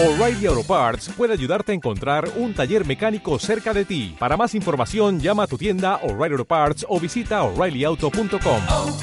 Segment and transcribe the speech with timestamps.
[0.00, 4.14] O'Reilly Auto Parts puede ayudarte a encontrar un taller mecánico cerca de ti.
[4.16, 8.60] Para más información, llama a tu tienda O'Reilly Auto Parts o visita oreillyauto.com.
[8.70, 8.96] oh,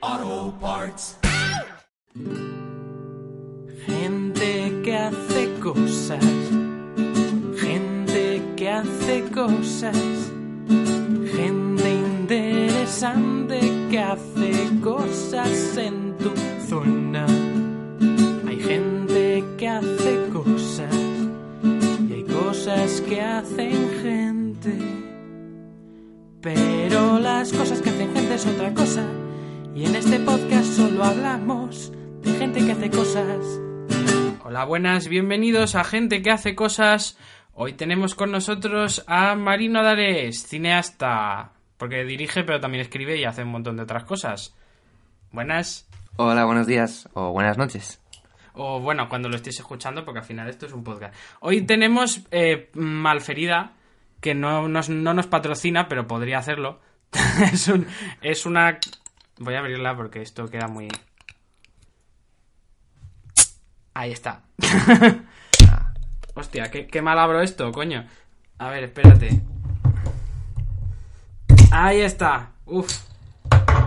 [0.00, 1.16] oh, Parts.
[3.86, 6.24] Gente que hace cosas.
[7.60, 9.96] Gente que hace cosas.
[11.36, 17.26] Gente interesante que hace cosas en tu zona.
[18.48, 20.96] Hay gente que hace cosas.
[22.08, 24.78] Y hay cosas que hacen gente.
[26.40, 29.04] Pero las cosas que hacen gente es otra cosa.
[29.74, 33.60] Y en este podcast solo hablamos de gente que hace cosas.
[34.42, 37.18] Hola, buenas, bienvenidos a Gente que hace cosas.
[37.52, 41.52] Hoy tenemos con nosotros a Marino Dares, cineasta.
[41.76, 44.56] Porque dirige, pero también escribe y hace un montón de otras cosas.
[45.32, 45.91] Buenas.
[46.16, 47.98] Hola, buenos días o buenas noches.
[48.52, 51.14] O bueno, cuando lo estéis escuchando, porque al final esto es un podcast.
[51.40, 53.72] Hoy tenemos eh, Malferida,
[54.20, 56.80] que no nos, no nos patrocina, pero podría hacerlo.
[57.52, 57.86] es, un,
[58.20, 58.78] es una...
[59.38, 60.88] Voy a abrirla porque esto queda muy...
[63.94, 64.42] Ahí está.
[66.34, 68.06] Hostia, ¿qué, qué mal abro esto, coño.
[68.58, 69.40] A ver, espérate.
[71.70, 72.52] Ahí está.
[72.66, 72.92] Uf.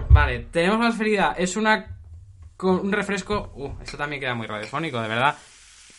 [0.09, 1.36] Vale, tenemos Malferida.
[1.38, 1.95] Es una
[2.58, 3.52] con un refresco.
[3.56, 5.36] Uh, esto también queda muy radiofónico, de verdad.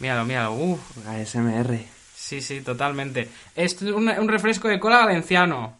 [0.00, 0.52] Míralo, míralo.
[0.52, 1.06] Uf.
[1.08, 1.78] ASMR.
[2.14, 3.28] Sí, sí, totalmente.
[3.54, 5.78] Es un, un refresco de cola valenciano.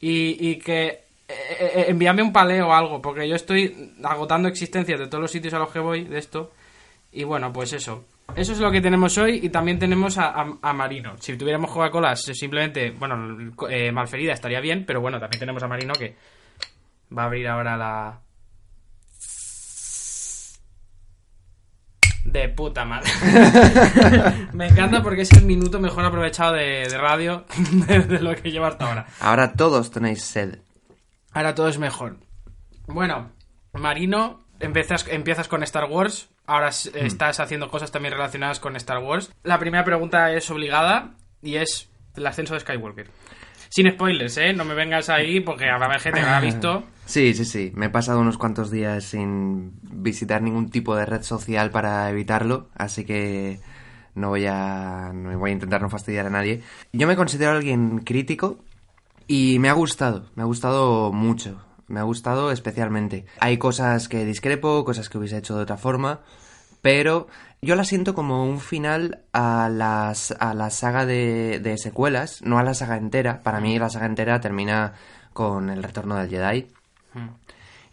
[0.00, 0.86] Y, y que.
[0.86, 5.30] eh, eh, envíame un paleo o algo, porque yo estoy agotando existencias de todos los
[5.30, 6.52] sitios a los que voy de esto.
[7.12, 8.04] Y bueno, pues eso.
[8.34, 11.14] Eso es lo que tenemos hoy y también tenemos a, a- a Marino.
[11.20, 15.92] Si tuviéramos Coca-Cola, simplemente, bueno, eh, Malferida estaría bien, pero bueno, también tenemos a Marino
[15.94, 16.16] que
[17.16, 18.18] va a abrir ahora la...
[22.24, 23.10] De puta madre.
[24.52, 27.44] Me encanta porque es el minuto mejor aprovechado de, de radio
[27.86, 29.06] de, de lo que llevo hasta ahora.
[29.20, 30.58] Ahora todos tenéis sed.
[31.32, 32.16] Ahora todo es mejor.
[32.86, 33.30] Bueno,
[33.72, 36.28] Marino, empiezas, empiezas con Star Wars.
[36.46, 39.32] Ahora s- estás haciendo cosas también relacionadas con Star Wars.
[39.42, 43.10] La primera pregunta es obligada y es el ascenso de Skywalker.
[43.68, 44.52] Sin spoilers, ¿eh?
[44.52, 46.84] No me vengas ahí porque habrá gente que ha visto.
[47.06, 47.72] Sí, sí, sí.
[47.74, 52.68] Me he pasado unos cuantos días sin visitar ningún tipo de red social para evitarlo,
[52.74, 53.60] así que
[54.14, 56.62] no voy a, no voy a intentar no fastidiar a nadie.
[56.92, 58.58] Yo me considero alguien crítico
[59.26, 63.26] y me ha gustado, me ha gustado mucho, me ha gustado especialmente.
[63.38, 66.20] Hay cosas que discrepo, cosas que hubiese hecho de otra forma,
[66.80, 67.28] pero
[67.60, 72.58] yo la siento como un final a, las, a la saga de, de secuelas, no
[72.58, 73.42] a la saga entera.
[73.42, 74.94] Para mí la saga entera termina
[75.32, 76.68] con el retorno del Jedi.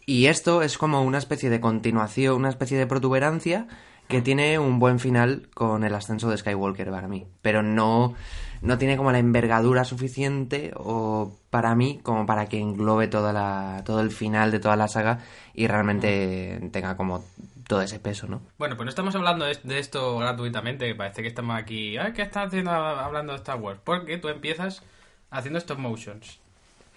[0.05, 3.67] Y esto es como una especie de continuación, una especie de protuberancia
[4.07, 7.25] que tiene un buen final con el ascenso de Skywalker para mí.
[7.41, 8.13] Pero no,
[8.61, 13.83] no tiene como la envergadura suficiente o para mí como para que englobe toda la,
[13.85, 15.19] todo el final de toda la saga
[15.53, 17.23] y realmente tenga como
[17.67, 18.41] todo ese peso, ¿no?
[18.57, 21.97] Bueno, pues no estamos hablando de, esto gratuitamente, parece que estamos aquí.
[21.97, 23.79] "Ay, ¿Qué estás haciendo hablando de Star Wars?
[23.81, 24.83] Porque tú empiezas
[25.29, 26.39] haciendo stop motions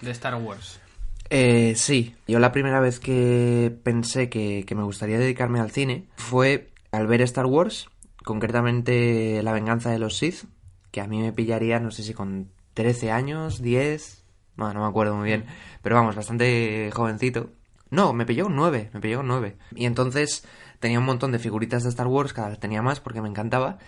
[0.00, 0.80] de Star Wars.
[1.30, 6.06] Eh, sí, yo la primera vez que pensé que, que me gustaría dedicarme al cine
[6.16, 7.88] fue al ver Star Wars,
[8.24, 10.44] concretamente La venganza de los Sith,
[10.90, 14.24] que a mí me pillaría, no sé si con 13 años, 10,
[14.56, 15.46] no, no me acuerdo muy bien,
[15.82, 17.50] pero vamos, bastante jovencito.
[17.90, 19.56] No, me pilló un 9, me pilló un 9.
[19.74, 20.44] Y entonces
[20.80, 23.78] tenía un montón de figuritas de Star Wars, cada vez tenía más porque me encantaba.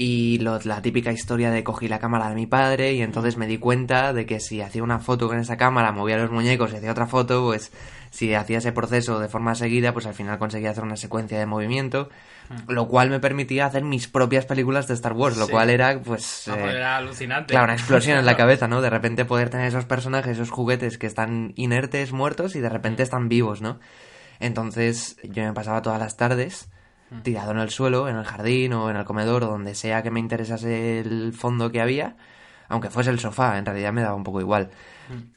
[0.00, 3.48] Y lo- la típica historia de cogí la cámara de mi padre y entonces me
[3.48, 6.76] di cuenta de que si hacía una foto con esa cámara, movía los muñecos y
[6.76, 7.72] hacía otra foto, pues
[8.10, 11.46] si hacía ese proceso de forma seguida, pues al final conseguía hacer una secuencia de
[11.46, 12.10] movimiento,
[12.68, 15.50] lo cual me permitía hacer mis propias películas de Star Wars, lo Sí.
[15.50, 16.46] cual era pues...
[16.46, 17.50] Eh, pues era alucinante.
[17.50, 18.80] Claro, una explosión en la cabeza, ¿no?
[18.80, 23.02] De repente poder tener esos personajes, esos juguetes que están inertes, muertos y de repente
[23.02, 23.80] están vivos, ¿no?
[24.38, 26.68] Entonces yo me pasaba todas las tardes
[27.22, 30.10] tirado en el suelo, en el jardín o en el comedor o donde sea que
[30.10, 32.16] me interesase el fondo que había,
[32.68, 34.70] aunque fuese el sofá, en realidad me daba un poco igual,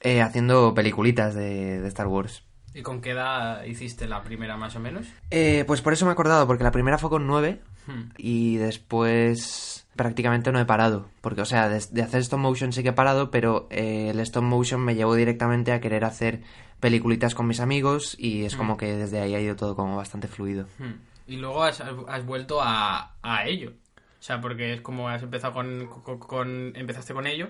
[0.01, 2.43] eh, haciendo peliculitas de, de Star Wars.
[2.73, 5.05] ¿Y con qué edad hiciste la primera más o menos?
[5.29, 8.11] Eh, pues por eso me he acordado, porque la primera fue con 9 Hmm.
[8.17, 11.09] y después prácticamente no he parado.
[11.21, 14.19] Porque, o sea, de, de hacer stop motion sí que he parado, pero eh, el
[14.19, 16.41] stop motion me llevó directamente a querer hacer
[16.79, 20.27] peliculitas con mis amigos y es como que desde ahí ha ido todo como bastante
[20.27, 20.67] fluido.
[20.79, 20.93] Hmm.
[21.31, 23.71] Y luego has, has vuelto a, a ello.
[23.97, 27.49] O sea, porque es como has empezado con, con- con- empezaste con ello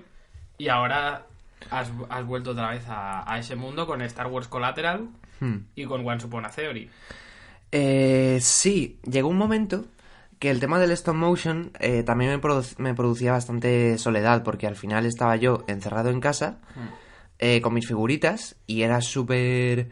[0.57, 1.25] y ahora
[1.69, 5.65] has, has vuelto otra vez a, a ese mundo con Star Wars Collateral Hmm.
[5.75, 6.87] y con Once Upon a Theory.
[7.71, 9.85] Eh, sí, llegó un momento
[10.39, 14.67] que el tema del stop motion eh, también me, produ- me producía bastante soledad, porque
[14.67, 16.59] al final estaba yo encerrado en casa
[17.39, 19.89] eh, con mis figuritas y era súper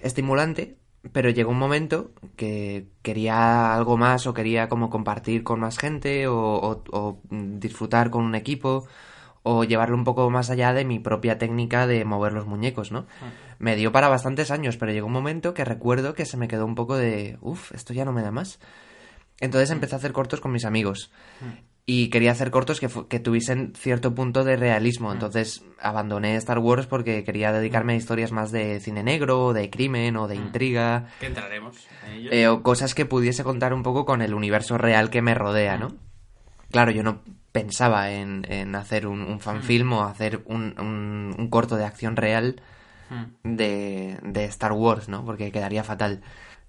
[0.00, 0.76] estimulante,
[1.12, 6.26] pero llegó un momento que quería algo más o quería como compartir con más gente
[6.28, 8.86] o, o- o, mm, disfrutar con un equipo
[9.42, 13.06] o llevarlo un poco más allá de mi propia técnica de mover los muñecos, ¿no?
[13.58, 16.66] Me dio para bastantes años, pero llegó un momento que recuerdo que se me quedó
[16.66, 18.58] un poco de, uff, esto ya no me da más.
[19.40, 21.10] Entonces empecé a hacer cortos con mis amigos.
[21.88, 25.12] Y quería hacer cortos que, que tuviesen cierto punto de realismo.
[25.12, 30.16] Entonces abandoné Star Wars porque quería dedicarme a historias más de cine negro, de crimen
[30.16, 31.06] o de intriga.
[31.20, 31.76] Que entraremos
[32.08, 32.30] en ello.
[32.32, 35.76] eh, o cosas que pudiese contar un poco con el universo real que me rodea,
[35.76, 35.94] ¿no?
[36.72, 37.22] Claro, yo no
[37.52, 42.16] pensaba en, en hacer un, un fanfilm o hacer un, un- un corto de acción
[42.16, 42.60] real
[43.44, 45.24] de, de Star Wars, ¿no?
[45.24, 46.22] Porque quedaría fatal.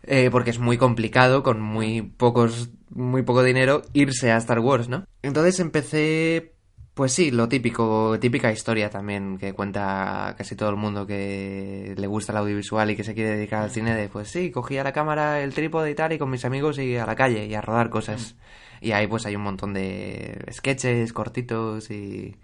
[0.03, 4.87] Eh, porque es muy complicado, con muy pocos, muy poco dinero, irse a Star Wars,
[4.87, 5.05] ¿no?
[5.21, 6.53] Entonces empecé,
[6.93, 12.07] pues sí, lo típico, típica historia también que cuenta casi todo el mundo que le
[12.07, 14.93] gusta el audiovisual y que se quiere dedicar al cine de, pues sí, cogía la
[14.93, 17.61] cámara, el trípode y tal, y con mis amigos y a la calle y a
[17.61, 18.35] rodar cosas.
[18.79, 22.35] Y ahí pues hay un montón de sketches, cortitos y,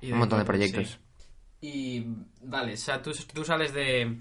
[0.00, 0.88] Y un montón de proyectos.
[0.88, 0.98] sí.
[1.60, 2.06] Y
[2.42, 4.20] vale, o sea, tú, tú sales de,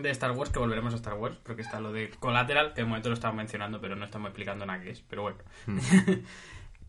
[0.00, 2.86] de Star Wars, que volveremos a Star Wars, porque está lo de Collateral, que de
[2.86, 5.38] momento lo estamos mencionando, pero no estamos explicando nada que es, pero bueno.
[5.66, 5.78] Hmm.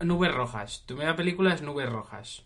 [0.06, 0.84] Nubes Rojas.
[0.86, 2.44] Tu primera película es Nubes Rojas.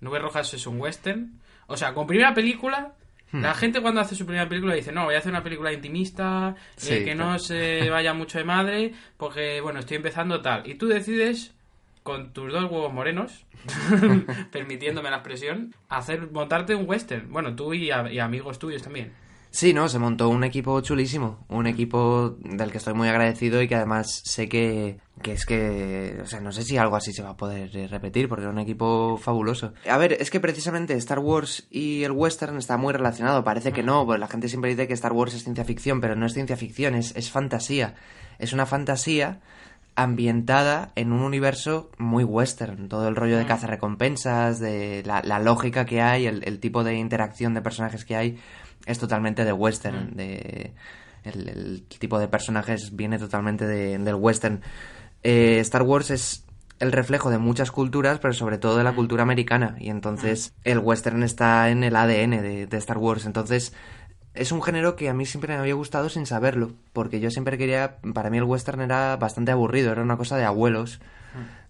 [0.00, 1.40] Nubes Rojas es un western.
[1.66, 2.94] O sea, con primera película,
[3.30, 3.42] Hmm.
[3.42, 6.54] la gente cuando hace su primera película dice, no, voy a hacer una película intimista,
[6.86, 7.32] eh, que claro.
[7.32, 10.66] no se vaya mucho de madre, porque, bueno, estoy empezando tal.
[10.66, 11.54] Y tú decides
[12.02, 13.44] con tus dos huevos morenos,
[14.50, 17.30] permitiéndome la expresión, hacer montarte un western.
[17.30, 19.12] Bueno, tú y, a- y amigos tuyos también.
[19.50, 23.68] Sí, no, se montó un equipo chulísimo, un equipo del que estoy muy agradecido y
[23.68, 27.22] que además sé que, que es que, o sea, no sé si algo así se
[27.22, 29.72] va a poder repetir porque era un equipo fabuloso.
[29.88, 33.82] A ver, es que precisamente Star Wars y el western está muy relacionado, parece que
[33.82, 36.34] no, pues la gente siempre dice que Star Wars es ciencia ficción, pero no es
[36.34, 37.94] ciencia ficción, es, es fantasía.
[38.38, 39.40] Es una fantasía
[40.02, 45.84] ambientada en un universo muy western, todo el rollo de cazarrecompensas, de la, la lógica
[45.84, 48.38] que hay, el, el tipo de interacción de personajes que hay,
[48.86, 50.72] es totalmente de western, de
[51.24, 54.60] el, el tipo de personajes viene totalmente de- del western.
[55.24, 56.44] Eh, Star Wars es
[56.78, 60.78] el reflejo de muchas culturas, pero sobre todo de la cultura americana, y entonces el
[60.78, 63.74] western está en el ADN de, de Star Wars, entonces
[64.34, 67.58] es un género que a mí siempre me había gustado sin saberlo, porque yo siempre
[67.58, 71.00] quería, para mí el western era bastante aburrido, era una cosa de abuelos,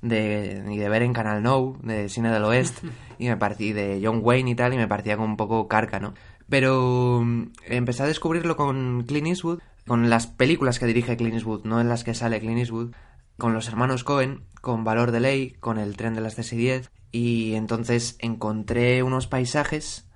[0.02, 2.88] de, y de ver en Canal No, de Cine del Oeste,
[3.18, 6.14] y me de John Wayne y tal, y me parecía como un poco carca, ¿no?
[6.48, 11.64] Pero mm, empecé a descubrirlo con Clint Eastwood, con las películas que dirige Clint Eastwood,
[11.64, 12.92] no en las que sale Clint Eastwood,
[13.38, 17.54] con los hermanos Cohen, con Valor de Ley, con el tren de las CSI-10, y
[17.54, 20.06] entonces encontré unos paisajes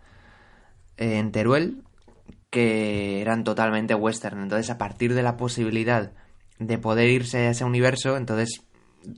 [0.99, 1.83] eh, en Teruel
[2.53, 4.43] que eran totalmente western.
[4.43, 6.13] Entonces, a partir de la posibilidad
[6.59, 8.61] de poder irse a ese universo, entonces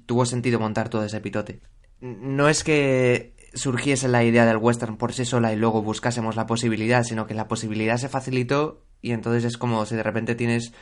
[0.07, 1.59] tuvo sentido montar todo ese pitote.
[2.01, 6.47] No es que surgiese la idea del western por sí sola y luego buscásemos la
[6.47, 10.73] posibilidad, sino que la posibilidad se facilitó y entonces es como si de repente tienes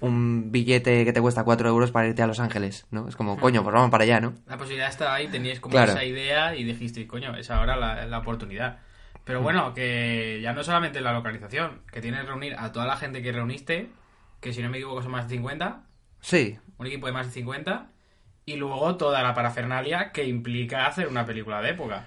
[0.00, 3.08] un billete que te cuesta 4 euros para irte a Los Ángeles, ¿no?
[3.08, 4.34] Es como, coño, pues vamos para allá, ¿no?
[4.46, 5.92] La posibilidad estaba ahí, teníais como Claro.
[5.92, 8.78] esa idea y dijisteis, coño, es ahora la, la oportunidad.
[9.24, 12.96] Pero bueno, que ya no solamente la localización, que tienes que reunir a toda la
[12.96, 13.88] gente que reuniste,
[14.40, 15.84] que si no me equivoco son más de 50,
[16.20, 17.88] Sí, un equipo de más de 50,
[18.46, 22.06] y luego toda la parafernalia que implica hacer una película de época.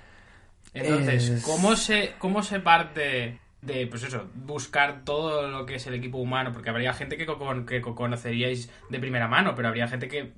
[0.73, 5.87] Entonces, Es- ¿cómo se, ¿cómo se parte de, pues eso, buscar todo lo que es
[5.87, 6.51] el equipo humano?
[6.53, 10.33] Porque habría gente que, co- que co- conoceríais de primera mano, pero habría gente que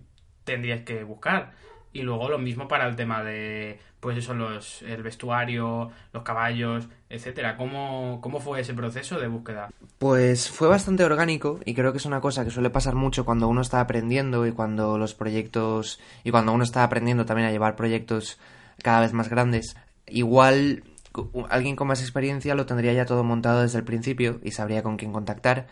[0.45, 1.51] tendríais que buscar.
[1.91, 6.88] Y luego lo mismo para el tema de, pues eso, los, el vestuario, los caballos,
[7.10, 7.58] etcétera.
[7.58, 9.69] ¿Cómo, ¿Cómo fue ese proceso de búsqueda?
[9.98, 13.48] Pues fue bastante orgánico y creo que es una cosa que suele pasar mucho cuando
[13.48, 17.75] uno está aprendiendo y cuando los proyectos y cuando uno está aprendiendo también a llevar
[17.75, 18.39] proyectos
[18.84, 19.75] cada vez más grandes.
[20.05, 20.84] Igual
[21.50, 24.98] alguien con más experiencia lo tendría ya todo montado desde el principio y sabría con
[24.98, 25.67] quién contactar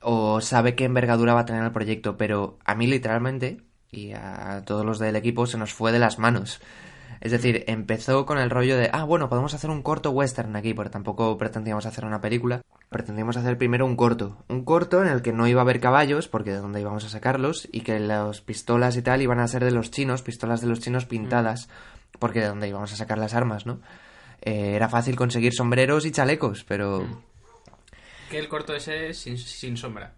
[0.00, 3.62] o sabe qué envergadura va a tener el proyecto, pero a mí literalmente
[3.94, 6.60] y a todos los del equipo se nos fue de las manos.
[7.24, 10.74] Es decir, empezó con el rollo de, ah, bueno, podemos hacer un corto western aquí,
[10.74, 12.60] porque tampoco pretendíamos hacer una película.
[12.90, 14.44] Pretendíamos hacer primero un corto.
[14.48, 17.08] Un corto en el que no iba a haber caballos, porque de dónde íbamos a
[17.08, 20.66] sacarlos, y que las pistolas y tal iban a ser de los chinos, pistolas de
[20.66, 21.70] los chinos pintadas,
[22.18, 23.80] porque de dónde íbamos a sacar las armas, ¿no?
[24.42, 27.06] Eh, era fácil conseguir sombreros y chalecos, pero...
[28.28, 30.12] Que el corto ese es sin, sin sombra.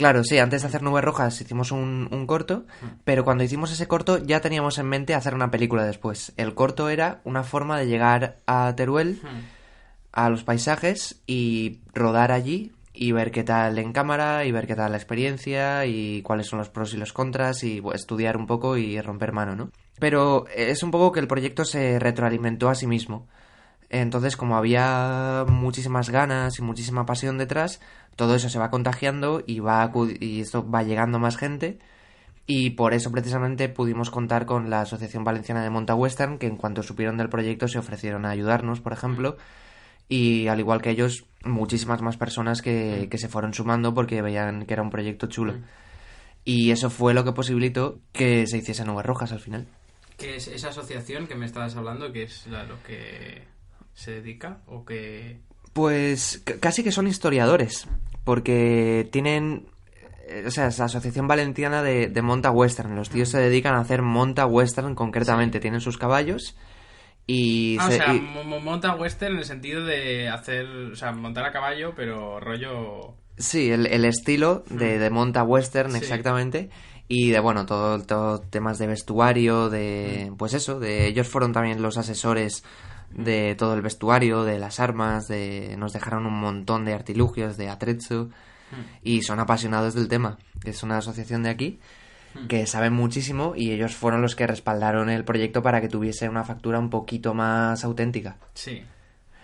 [0.00, 2.64] Claro, sí, antes de hacer Nubes Rojas hicimos un, corto,
[3.04, 6.32] pero cuando hicimos ese corto ya teníamos en mente hacer una película después.
[6.38, 9.20] El corto era una forma de llegar a Teruel,
[10.10, 14.74] a los paisajes y rodar allí y ver qué tal en cámara y ver qué
[14.74, 18.78] tal la experiencia y cuáles son los pros y los contras y estudiar un poco
[18.78, 19.70] y romper mano, ¿no?
[19.98, 23.28] Pero es un poco que el proyecto se retroalimentó a sí mismo.
[23.90, 27.80] Entonces, como había muchísimas ganas y muchísima pasión detrás,
[28.14, 31.80] todo eso se va contagiando y va y esto va llegando a más gente.
[32.46, 36.56] Y por eso precisamente pudimos contar con la Asociación Valenciana de Monta Western, que en
[36.56, 39.36] cuanto supieron del proyecto se ofrecieron a ayudarnos, por ejemplo.
[40.08, 44.66] Y al igual que ellos, muchísimas más personas que, que se fueron sumando porque veían
[44.66, 45.54] que era un proyecto chulo.
[46.44, 49.66] Y eso fue lo que posibilitó que se hiciese Nubes Rojas al final.
[50.16, 53.42] ¿Qué es esa asociación que me estabas hablando, que es a lo que
[53.94, 54.60] se dedica?
[54.66, 55.40] ¿O que...?
[55.72, 57.86] Pues casi que son historiadores,
[58.24, 59.66] porque tienen,
[60.28, 62.96] eh, o sea, es la Asociación Valenciana de, de Monta Western.
[62.96, 66.56] Los tíos se dedican a hacer Monta Western concretamente, tienen sus caballos
[67.26, 67.76] y...
[67.78, 68.20] Ah, o se- sea, y-
[68.60, 70.66] monta western en el sentido de hacer...
[70.66, 73.14] O sea, montar a caballo, pero rollo...
[73.38, 75.98] Sí, el, el estilo de, de Monta Western, Sí.
[75.98, 76.68] exactamente.
[77.06, 80.32] Y de, bueno, todo, todo temas de vestuario, de...
[80.36, 82.64] Pues eso, de ellos fueron también los asesores
[83.10, 85.76] de todo el vestuario, de las armas, de...
[85.78, 88.30] Nos dejaron un montón de artilugios, de atrecho.
[89.02, 90.38] Y son apasionados del tema.
[90.64, 91.80] Es una asociación de aquí
[92.48, 96.44] que saben muchísimo y ellos fueron los que respaldaron el proyecto para que tuviese una
[96.44, 98.36] factura un poquito más auténtica.
[98.54, 98.84] Sí.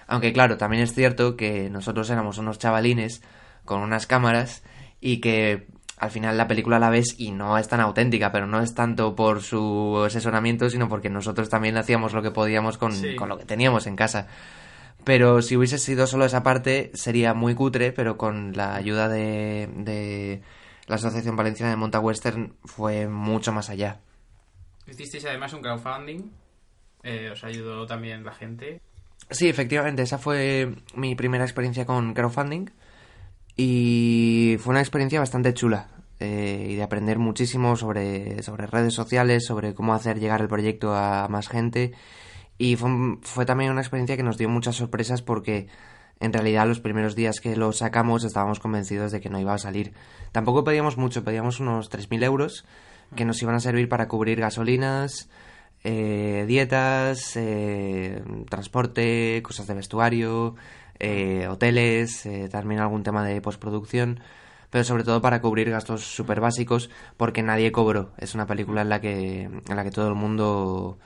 [0.07, 3.23] Aunque claro, también es cierto que nosotros éramos unos chavalines
[3.65, 4.63] con unas cámaras
[5.01, 5.67] y que
[5.99, 9.15] al final la película la ves y no es tan auténtica, pero no es tanto
[9.17, 13.17] por su asesoramiento, sino porque nosotros también hacíamos lo que podíamos con, Sí.
[13.17, 14.27] con lo que teníamos en casa.
[15.05, 19.69] Pero si hubiese sido solo esa parte, sería muy cutre, pero con la ayuda de,
[19.77, 20.43] de
[20.89, 24.01] la Asociación Valenciana de Monta Western fue mucho más allá.
[24.87, 26.31] Hicisteis además un crowdfunding.
[27.05, 28.81] Eh, os ayudó también la gente.
[29.31, 32.67] Sí, efectivamente, esa fue mi primera experiencia con crowdfunding
[33.57, 35.89] y fue una experiencia bastante chula
[36.21, 40.95] eh, y de aprender muchísimo sobre, sobre redes sociales, sobre cómo hacer llegar el proyecto
[40.95, 41.93] a más gente
[42.59, 42.91] y fue,
[43.23, 45.69] fue también una experiencia que nos dio muchas sorpresas porque
[46.21, 49.59] en realidad los primeros días que lo sacamos estábamos convencidos de que no iba a
[49.59, 49.93] salir.
[50.33, 52.65] Tampoco pedíamos mucho, pedíamos unos 3.000 euros
[53.15, 55.29] que nos iban a servir para cubrir gasolinas,
[55.85, 60.57] eh, dietas, eh, transporte, cosas de vestuario,
[60.99, 64.21] eh, hoteles, eh, también algún tema de postproducción,
[64.71, 68.13] pero sobre todo para cubrir gastos súper básicos porque nadie cobró.
[68.19, 70.99] Es una película en la que, en la que todo el mundo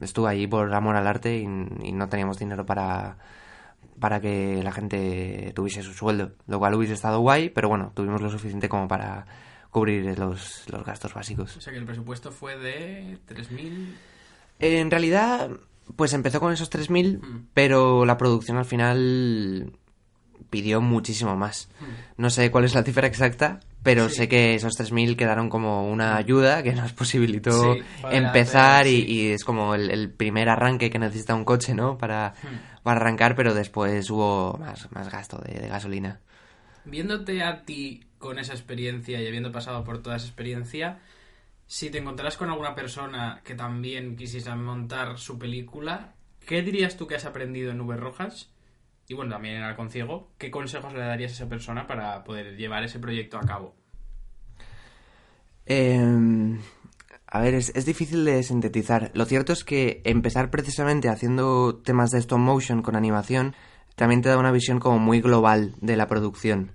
[0.00, 3.16] estuvo allí por amor al arte y, y no teníamos dinero para
[4.00, 8.20] para que la gente tuviese su sueldo, lo cual hubiese estado guay, pero bueno, tuvimos
[8.20, 9.26] lo suficiente como para
[9.70, 11.56] cubrir los, los gastos básicos.
[11.56, 13.94] O sea que el presupuesto fue de 3.000...
[14.58, 15.50] En realidad,
[15.94, 17.46] pues empezó con esos 3.000, Mm.
[17.54, 19.72] pero la producción al final
[20.50, 21.68] pidió muchísimo más.
[22.16, 24.16] No sé cuál es la cifra exacta, pero Sí.
[24.16, 29.06] sé que esos 3.000 quedaron como una ayuda que nos posibilitó Sí, empezar y, sí.
[29.12, 31.98] y es como el, el primer arranque que necesita un coche, ¿no?
[31.98, 32.82] Para, Hmm.
[32.82, 36.20] para arrancar, pero después hubo más, más gasto de, de gasolina.
[36.84, 40.98] Viéndote a ti con esa experiencia y habiendo pasado por toda esa experiencia,
[41.66, 46.14] si te encontraras con alguna persona que también quisiese montar su película,
[46.46, 48.52] ¿qué dirías tú que has aprendido en Nubes Rojas?
[49.08, 52.82] Y bueno, también en Alconciego, ¿qué consejos le darías a esa persona para poder llevar
[52.84, 53.74] ese proyecto a cabo?
[55.66, 56.00] Eh,
[57.26, 59.10] a ver, es, es difícil de sintetizar.
[59.14, 63.54] Lo cierto es que empezar precisamente haciendo temas de stop motion con animación
[63.96, 66.72] también te da una visión como muy global de la producción.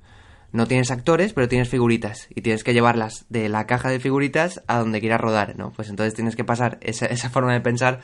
[0.51, 4.61] No tienes actores, pero tienes figuritas y tienes que llevarlas de la caja de figuritas
[4.67, 5.71] a donde quieras rodar, ¿no?
[5.71, 8.01] Pues entonces tienes que pasar esa, forma de pensar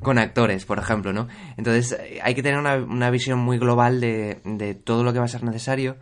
[0.00, 1.28] con actores, por ejemplo, ¿no?
[1.56, 5.26] Entonces eh, hay que tener una, visión muy global de, de todo lo que va
[5.26, 5.96] a ser necesario.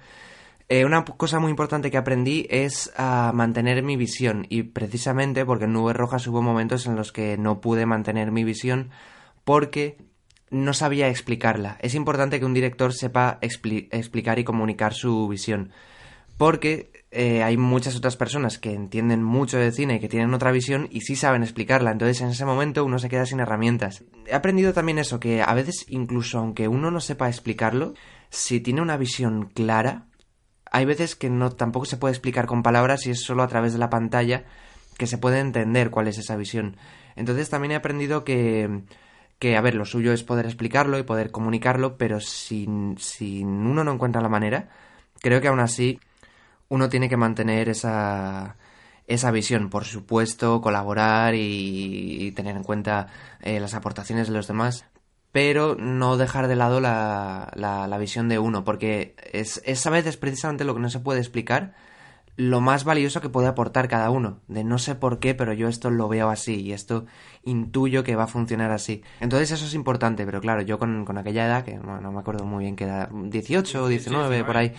[0.74, 5.66] Eh, una cosa muy importante que aprendí es a mantener mi visión y precisamente porque
[5.66, 8.88] en Nubes Rojas hubo momentos en los que no pude mantener mi visión
[9.44, 9.98] porque
[10.52, 11.78] no sabía explicarla.
[11.80, 15.72] Es importante que un director sepa expli- explicar y comunicar su visión
[16.36, 20.50] porque eh, hay muchas otras personas que entienden mucho de cine y que tienen otra
[20.50, 21.92] visión y sí saben explicarla.
[21.92, 24.02] Entonces en ese momento uno se queda sin herramientas.
[24.26, 27.94] He aprendido también eso, que a veces incluso aunque uno no sepa explicarlo,
[28.30, 30.06] si tiene una visión clara,
[30.70, 33.72] hay veces que no tampoco se puede explicar con palabras y es solo a través
[33.72, 34.44] de la pantalla
[34.98, 36.76] que se puede entender cuál es esa visión.
[37.14, 38.82] Entonces también he aprendido que,
[39.42, 42.68] que a ver, lo suyo es poder explicarlo y poder comunicarlo, pero si,
[42.98, 44.68] si uno no encuentra la manera,
[45.20, 45.98] creo que aún así
[46.68, 48.54] uno tiene que mantener esa,
[49.08, 53.08] esa visión, por supuesto, colaborar y, tener en cuenta
[53.40, 54.84] eh, las aportaciones de los demás,
[55.32, 59.90] pero no dejar de lado la, la, la visión de uno, porque es, es a
[59.90, 61.74] veces precisamente lo que no se puede explicar,
[62.36, 64.38] lo más valioso que puede aportar cada uno.
[64.48, 67.04] De no sé por qué, pero yo esto lo veo así y esto
[67.44, 69.02] intuyo que va a funcionar así.
[69.20, 72.20] Entonces eso es importante, pero claro, yo con, con aquella edad, que no, no me
[72.20, 74.72] acuerdo muy bien qué edad, 18 o 19, por ahí,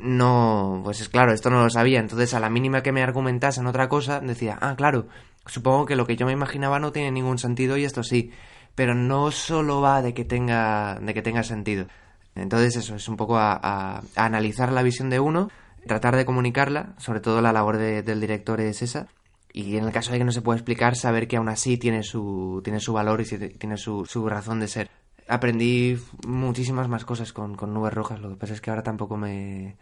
[0.00, 2.00] no, pues es claro, esto no lo sabía.
[2.00, 5.06] Entonces a la mínima que me argumentasen otra cosa, decía, ah, claro,
[5.46, 8.30] supongo que lo que yo me imaginaba no tiene ningún sentido y esto sí.
[8.74, 11.86] Pero no solo va de que tenga, de que tenga sentido.
[12.34, 15.48] Entonces eso, es un poco a, a- a analizar la visión de uno,
[15.86, 19.08] tratar de comunicarla, sobre todo la labor de- del director es esa,
[19.52, 22.02] y en el caso de que no se pueda explicar, saber que aún así tiene
[22.02, 24.90] su, tiene su valor y tiene su, su razón de ser.
[25.28, 29.16] Aprendí muchísimas más cosas con, con Nubes Rojas, lo que pasa es que ahora tampoco
[29.16, 29.76] me...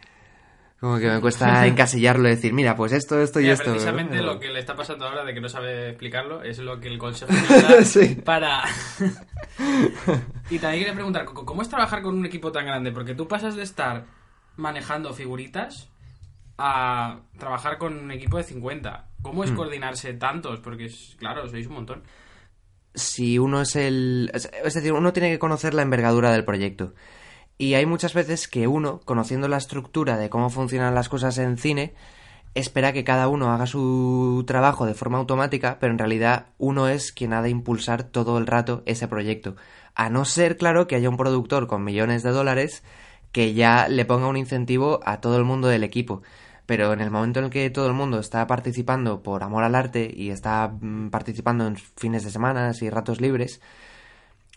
[0.78, 3.70] Como que me cuesta encasillarlo y decir, mira, pues esto, esto y Mira, esto.
[3.70, 4.22] precisamente ¿no?
[4.24, 6.98] lo que le está pasando ahora de que no sabe explicarlo es lo que el
[6.98, 8.16] consejo nos da Sí.
[8.16, 8.62] para...
[10.50, 12.90] y también quería preguntar, ¿cómo cómo es trabajar con un equipo tan grande?
[12.92, 14.06] Porque tú pasas de estar
[14.56, 15.88] manejando figuritas
[16.64, 19.08] a trabajar con un equipo de 50.
[19.22, 19.56] ¿Cómo es Hmm.
[19.56, 20.60] coordinarse tantos?
[20.60, 22.02] Porque, es, claro, sois un montón.
[22.94, 24.30] si uno es el...
[24.34, 26.94] Es es decir, uno tiene que conocer la envergadura del proyecto.
[27.58, 31.56] Y hay muchas veces que uno, conociendo la estructura de cómo funcionan las cosas en
[31.58, 31.94] cine,
[32.54, 37.12] espera que cada uno haga su trabajo de forma automática, pero en realidad uno es
[37.12, 39.56] quien ha de impulsar todo el rato ese proyecto.
[39.94, 42.82] A no ser, claro, que haya un productor con millones de dólares
[43.32, 46.22] que ya le ponga un incentivo a todo el mundo del equipo.
[46.66, 49.74] Pero en el momento en el que todo el mundo está participando por amor al
[49.74, 53.60] arte y está mm, participando en fines de semana y ratos libres,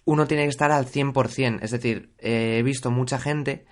[0.06, 1.60] uno tiene que estar al 100%.
[1.62, 3.66] Es decir, eh, he visto mucha gente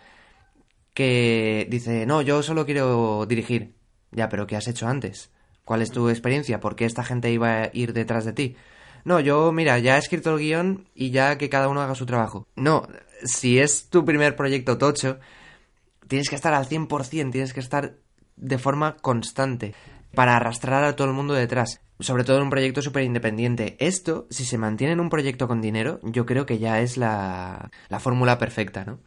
[0.94, 3.76] que dice, no, yo solo quiero dirigir.
[4.12, 5.32] Ya, pero ¿qué has hecho antes?
[5.66, 6.60] ¿Cuál es tu experiencia?
[6.60, 8.56] ¿Por qué esta gente iba a ir detrás de ti?
[9.06, 12.06] No, yo, mira, ya he escrito el guion y ya que cada uno haga su
[12.06, 12.48] trabajo.
[12.56, 12.88] No,
[13.24, 15.20] si es tu primer proyecto tocho,
[16.08, 17.96] tienes que estar al 100%, tienes que estar
[18.36, 19.74] de forma constante
[20.14, 21.82] para arrastrar a todo el mundo detrás.
[22.00, 23.76] Sobre todo en un proyecto súper independiente.
[23.80, 27.70] Esto, si se mantiene en un proyecto con dinero, yo creo que ya es la,
[27.90, 29.00] la fórmula perfecta, ¿no?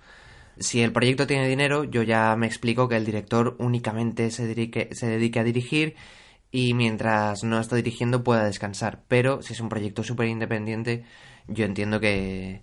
[0.58, 4.88] Si el proyecto tiene dinero, yo ya me explico que el director únicamente se dedique,
[4.92, 5.96] se dedique a dirigir
[6.50, 9.02] y mientras no está dirigiendo pueda descansar.
[9.08, 11.04] Pero si es un proyecto súper independiente,
[11.46, 12.62] yo entiendo que,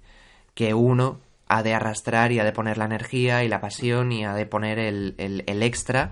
[0.55, 4.25] que uno ha de arrastrar y ha de poner la energía y la pasión y
[4.25, 6.11] ha de poner el, el- el extra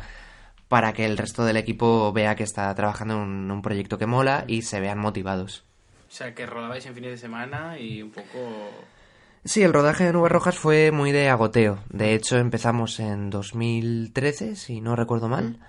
[0.72, 4.06] para que el resto del equipo vea que está trabajando en un, un proyecto que
[4.06, 5.66] mola y se vean motivados.
[6.08, 8.70] O sea, que rodabais en fines de semana y un poco...
[9.44, 11.80] Sí, el rodaje de Nubes Rojas fue muy de agoteo.
[11.90, 15.60] De hecho, empezamos en 2013, si no recuerdo mal,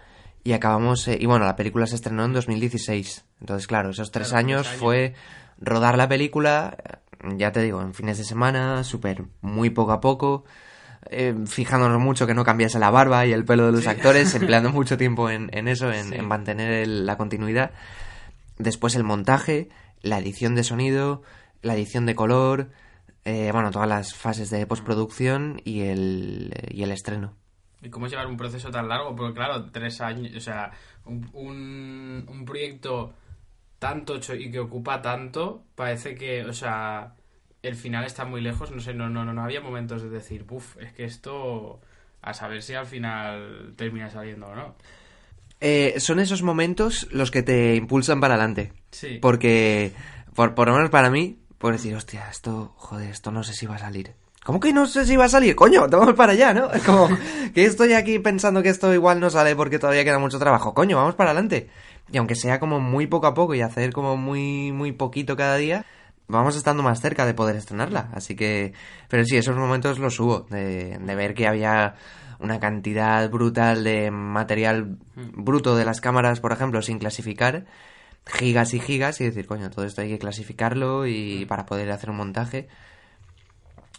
[0.45, 1.09] y acabamos...
[1.09, 3.25] eh, y bueno, la película se estrenó en 2016.
[3.41, 4.79] Entonces, claro, esos tres Claro, años años.
[4.81, 5.15] fue
[5.61, 6.77] rodar la película,
[7.25, 10.45] eh, ya te digo, en fines de semana, súper, muy poco a poco,
[11.11, 13.89] eh, fijándonos mucho que no cambiase la barba y el pelo de los Sí.
[13.91, 16.15] actores, empleando mucho tiempo en, en eso, en, Sí.
[16.17, 17.73] en mantener el- la continuidad.
[18.59, 19.69] Después el montaje,
[20.03, 21.23] la edición de sonido,
[21.63, 22.71] la edición de color,
[23.25, 27.35] eh, bueno, todas las fases de postproducción y el, y el estreno.
[27.83, 29.15] ¿Y cómo es llevar un proceso tan largo?
[29.17, 30.71] Porque claro, tres años, o sea,
[31.05, 33.13] un, un, un proyecto
[33.81, 37.15] tan tocho y que ocupa tanto, parece que, o sea,
[37.63, 40.77] el final está muy lejos, no sé, no, no, no, había momentos de decir, puf,
[40.79, 41.81] es que esto,
[42.21, 44.75] a saber si al final termina saliendo o no.
[45.61, 48.73] Eh, son esos momentos los que te impulsan para adelante.
[48.91, 49.19] Sí.
[49.23, 49.93] Porque,
[50.35, 53.67] por, por lo menos para mí, por decir, hostia, esto, joder, esto no sé si
[53.67, 54.15] va a salir.
[54.45, 55.55] ¿Cómo que no sé si va a salir?
[55.55, 56.73] Coño, vamos para allá, ¿no?
[56.73, 57.09] Es como
[57.55, 60.75] que estoy aquí pensando que esto igual no sale porque todavía queda mucho trabajo.
[60.75, 61.71] Coño, vamos para adelante.
[62.11, 65.57] Y aunque sea como muy poco a poco y hacer como muy, muy poquito cada
[65.57, 65.87] día,
[66.33, 68.11] vamos estando más cerca de poder estrenarla.
[68.13, 68.73] Así que,
[69.09, 71.95] pero sí, esos momentos los hubo, de, de ver que había
[72.41, 77.67] una cantidad brutal de material bruto de las cámaras, por ejemplo, sin clasificar,
[78.27, 82.11] gigas y gigas, y decir, coño, todo esto hay que clasificarlo y para poder hacer
[82.11, 82.69] un montaje,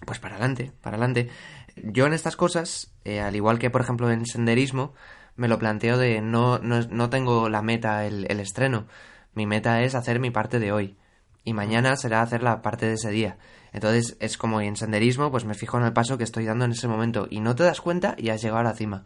[0.06, 1.30] pues para adelante, para adelante.
[1.76, 4.94] Yo en estas cosas, eh, al igual que por ejemplo en senderismo,
[5.36, 8.88] me lo planteo de no, no, no tengo la meta el, el estreno.
[9.34, 10.98] Mi meta es hacer mi parte de hoy.
[11.44, 13.38] Y mañana será hacer la parte de ese día.
[13.72, 16.72] Entonces es como en senderismo, pues me fijo en el paso que estoy dando en
[16.72, 17.28] ese momento.
[17.30, 19.04] Y no te das cuenta y has llegado a la cima.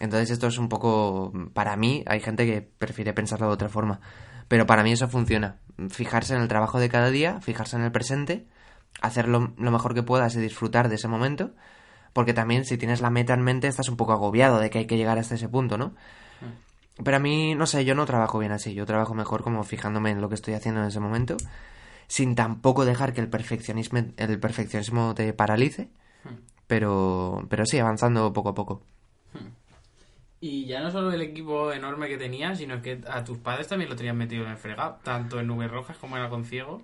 [0.00, 1.32] Entonces esto es un poco...
[1.52, 4.00] Para mí, hay gente que prefiere pensarlo de otra forma.
[4.48, 5.58] Pero para mí eso funciona.
[5.90, 8.46] Fijarse en el trabajo de cada día, fijarse en el presente,
[9.02, 11.50] hacer lo, lo mejor que puedas y disfrutar de ese momento
[12.12, 14.86] Porque también si tienes la meta en mente estás un poco agobiado de que hay
[14.86, 15.94] que llegar hasta ese punto, ¿no?
[17.02, 18.74] Pero a mí, no sé, yo no trabajo bien así.
[18.74, 21.36] Yo trabajo mejor como fijándome en lo que estoy haciendo en ese momento,
[22.06, 25.88] sin tampoco dejar que el perfeccionismo, el perfeccionismo te paralice.
[26.66, 28.82] Pero, pero sí, avanzando poco a poco.
[30.40, 33.88] Y ya no solo el equipo enorme que tenías, sino que a tus padres también
[33.90, 36.82] lo tenían metido en el fregado, tanto en Nubes Rojas como en Alconciego.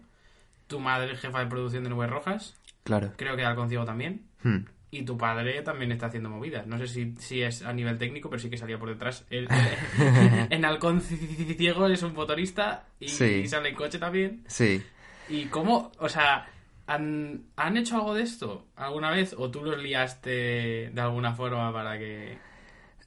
[0.68, 3.12] Tu madre es jefa de producción de Nubes Rojas, Claro.
[3.16, 4.22] creo que Alconciego también.
[4.42, 4.64] Hmm.
[4.94, 6.66] Y tu padre también está haciendo movidas.
[6.66, 9.24] No sé si, si es a nivel técnico, pero sí que salía por detrás.
[9.30, 9.48] Él-
[10.50, 13.48] en Alconciego es un motorista y, Sí.
[13.48, 14.44] sale en coche también.
[14.48, 14.82] Sí.
[15.30, 16.46] ¿Y cómo, o sea,
[16.86, 19.34] ¿han, han hecho algo de esto alguna vez?
[19.38, 22.36] ¿O tú los liaste de alguna forma para que...?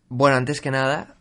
[0.10, 1.18] Bueno, antes que nada.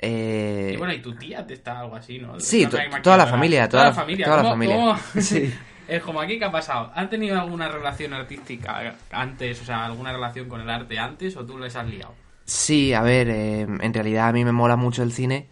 [0.00, 0.70] Eh...
[0.72, 2.40] Y bueno, y tu tía te está algo así, ¿no?
[2.40, 2.66] Sí,
[3.02, 4.24] toda la familia, toda la- familia.
[4.24, 4.76] toda la ¿Cómo- familia.
[4.76, 5.52] cómo- Sí.
[5.88, 6.90] Es como aquí, ¿qué ha pasado?
[6.94, 9.62] ¿Han tenido alguna relación artística antes?
[9.62, 12.14] O sea, ¿alguna relación con el arte antes o tú les has liado?
[12.44, 15.48] Sí, a ver, eh, en realidad a mí me mola mucho el cine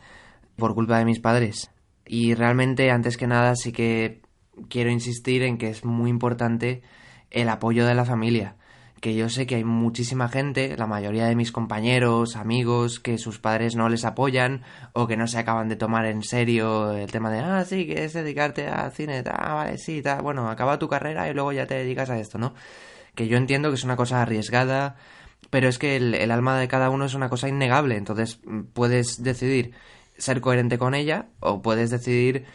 [0.56, 1.70] por culpa de mis padres.
[2.06, 4.22] Y realmente, antes que nada, sí que
[4.68, 6.82] quiero insistir en que es muy importante
[7.30, 8.56] el apoyo de la familia.
[9.04, 13.38] Que yo sé que hay muchísima gente, la mayoría de mis compañeros, amigos, que sus
[13.38, 14.62] padres no les apoyan
[14.94, 18.14] o que no se acaban de tomar en serio el tema de, ah, sí, quieres
[18.14, 21.74] dedicarte al cine, ah, vale, sí, ta, bueno, acaba tu carrera y luego ya te
[21.74, 22.54] dedicas a esto, ¿no?
[23.14, 24.96] Que yo entiendo que es una cosa arriesgada,
[25.50, 29.22] pero es que el, alma de cada uno es una cosa innegable, entonces mm, puedes
[29.22, 29.72] decidir
[30.16, 32.46] ser coherente con ella o puedes decidir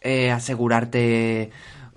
[0.00, 1.50] eh, asegurarte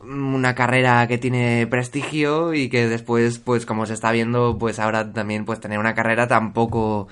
[0.04, 5.12] una carrera que tiene prestigio y que después, pues como se está viendo, pues ahora
[5.12, 7.08] también pues tener una carrera tampoco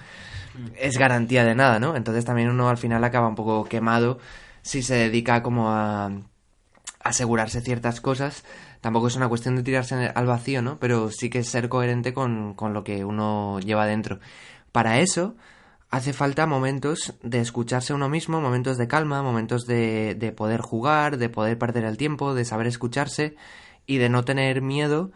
[0.77, 1.95] es garantía de nada, ¿no?
[1.95, 4.19] Entonces también uno al final acaba un poco quemado
[4.61, 6.11] si se dedica como a
[7.03, 8.43] asegurarse ciertas cosas.
[8.81, 10.77] Tampoco es una cuestión de tirarse al vacío, ¿no?
[10.77, 14.19] Pero sí que es ser coherente con, con lo que uno lleva dentro.
[14.71, 15.35] Para eso
[15.89, 21.17] hace falta momentos de escucharse uno mismo, momentos de calma, momentos de, de poder jugar,
[21.17, 23.35] de poder perder el tiempo, de saber escucharse
[23.85, 25.11] y de no tener miedo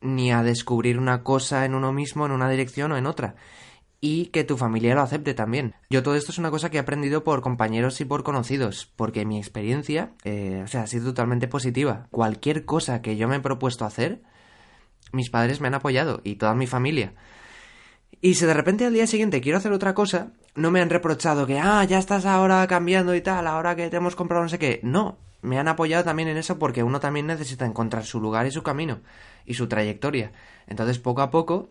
[0.00, 3.34] ni a descubrir una cosa en uno mismo, en una dirección o en otra.
[4.00, 5.74] Y que tu familia lo acepte también.
[5.88, 9.24] Yo todo esto es una cosa que he aprendido por compañeros y por conocidos, porque
[9.24, 12.08] mi experiencia, eh, o sea, ha sido totalmente positiva.
[12.10, 14.22] Cualquier cosa que yo me he propuesto hacer,
[15.12, 17.14] mis padres me han apoyado y toda mi familia.
[18.24, 21.44] Y si de repente al día siguiente quiero hacer otra cosa, no me han reprochado
[21.44, 24.60] que, ah, ya estás ahora cambiando y tal, ahora que te hemos comprado no sé
[24.60, 24.78] qué.
[24.84, 28.52] No, me han apoyado también en eso porque uno también necesita encontrar su lugar y
[28.52, 29.00] su camino
[29.44, 30.30] y su trayectoria.
[30.68, 31.70] Entonces, poco a poco,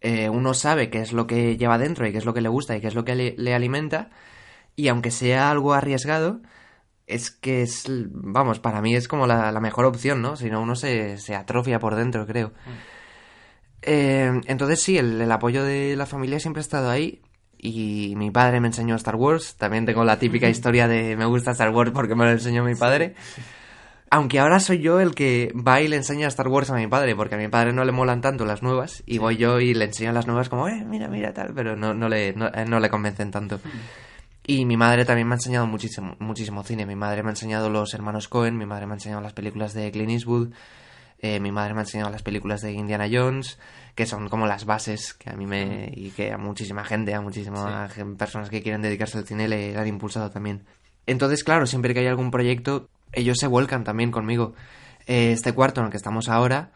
[0.00, 2.48] eh, uno sabe qué es lo que lleva dentro y qué es lo que le
[2.48, 4.08] gusta y qué es lo que le, alimenta.
[4.76, 6.40] Y aunque sea algo arriesgado,
[7.06, 10.36] es que es, vamos, para mí es como la, mejor opción, ¿no?
[10.36, 12.52] Si no, uno se, se atrofia por dentro, creo.
[13.86, 17.22] Eh, entonces sí, el, el apoyo de la familia siempre ha estado ahí.
[17.58, 19.56] Y mi padre me enseñó Star Wars.
[19.56, 22.74] También tengo la típica historia de me gusta Star Wars porque me lo enseñó mi
[22.74, 23.14] padre.
[24.08, 27.16] Aunque ahora soy yo el que va y le enseña Star Wars a mi padre,
[27.16, 29.86] porque a mi padre no le molan tanto las nuevas, y voy yo y le
[29.86, 32.78] enseño las nuevas como, eh, mira, mira, tal, pero no, no, le, no, eh, no
[32.78, 33.58] le convencen tanto.
[34.46, 36.86] Y mi madre también me ha enseñado muchísimo, muchísimo cine.
[36.86, 39.74] Mi madre me ha enseñado Los Hermanos Cohen, mi madre me ha enseñado las películas
[39.74, 40.50] de Clint Eastwood,
[41.34, 43.58] eh, mi madre me ha enseñado las películas de Indiana Jones,
[43.94, 45.90] que son como las bases que a mí me...
[45.94, 49.78] y que a muchísima gente, a muchísimas personas que quieren dedicarse al cine le, le
[49.78, 50.64] han impulsado también.
[51.06, 54.54] Entonces, claro, siempre que hay algún proyecto, ellos se vuelcan también conmigo.
[55.06, 56.72] Eh, este cuarto en el que estamos ahora,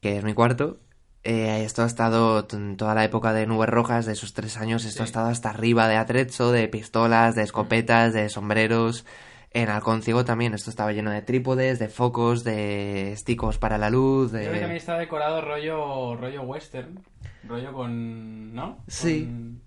[0.00, 0.78] que es mi cuarto,
[1.22, 5.02] eh, esto ha estado toda la época de nubes rojas, de esos tres años, esto
[5.02, 9.04] ha estado hasta arriba de atrezzo, de pistolas, de escopetas, de sombreros.
[9.52, 13.90] En Halcón Ciego también, esto estaba lleno de trípodes, de focos, de esticos para la
[13.90, 14.76] luz, Creo que también de...
[14.76, 17.00] está decorado rollo, rollo western,
[17.48, 18.78] rollo con, ¿no?
[18.86, 19.24] Sí.
[19.24, 19.62] Con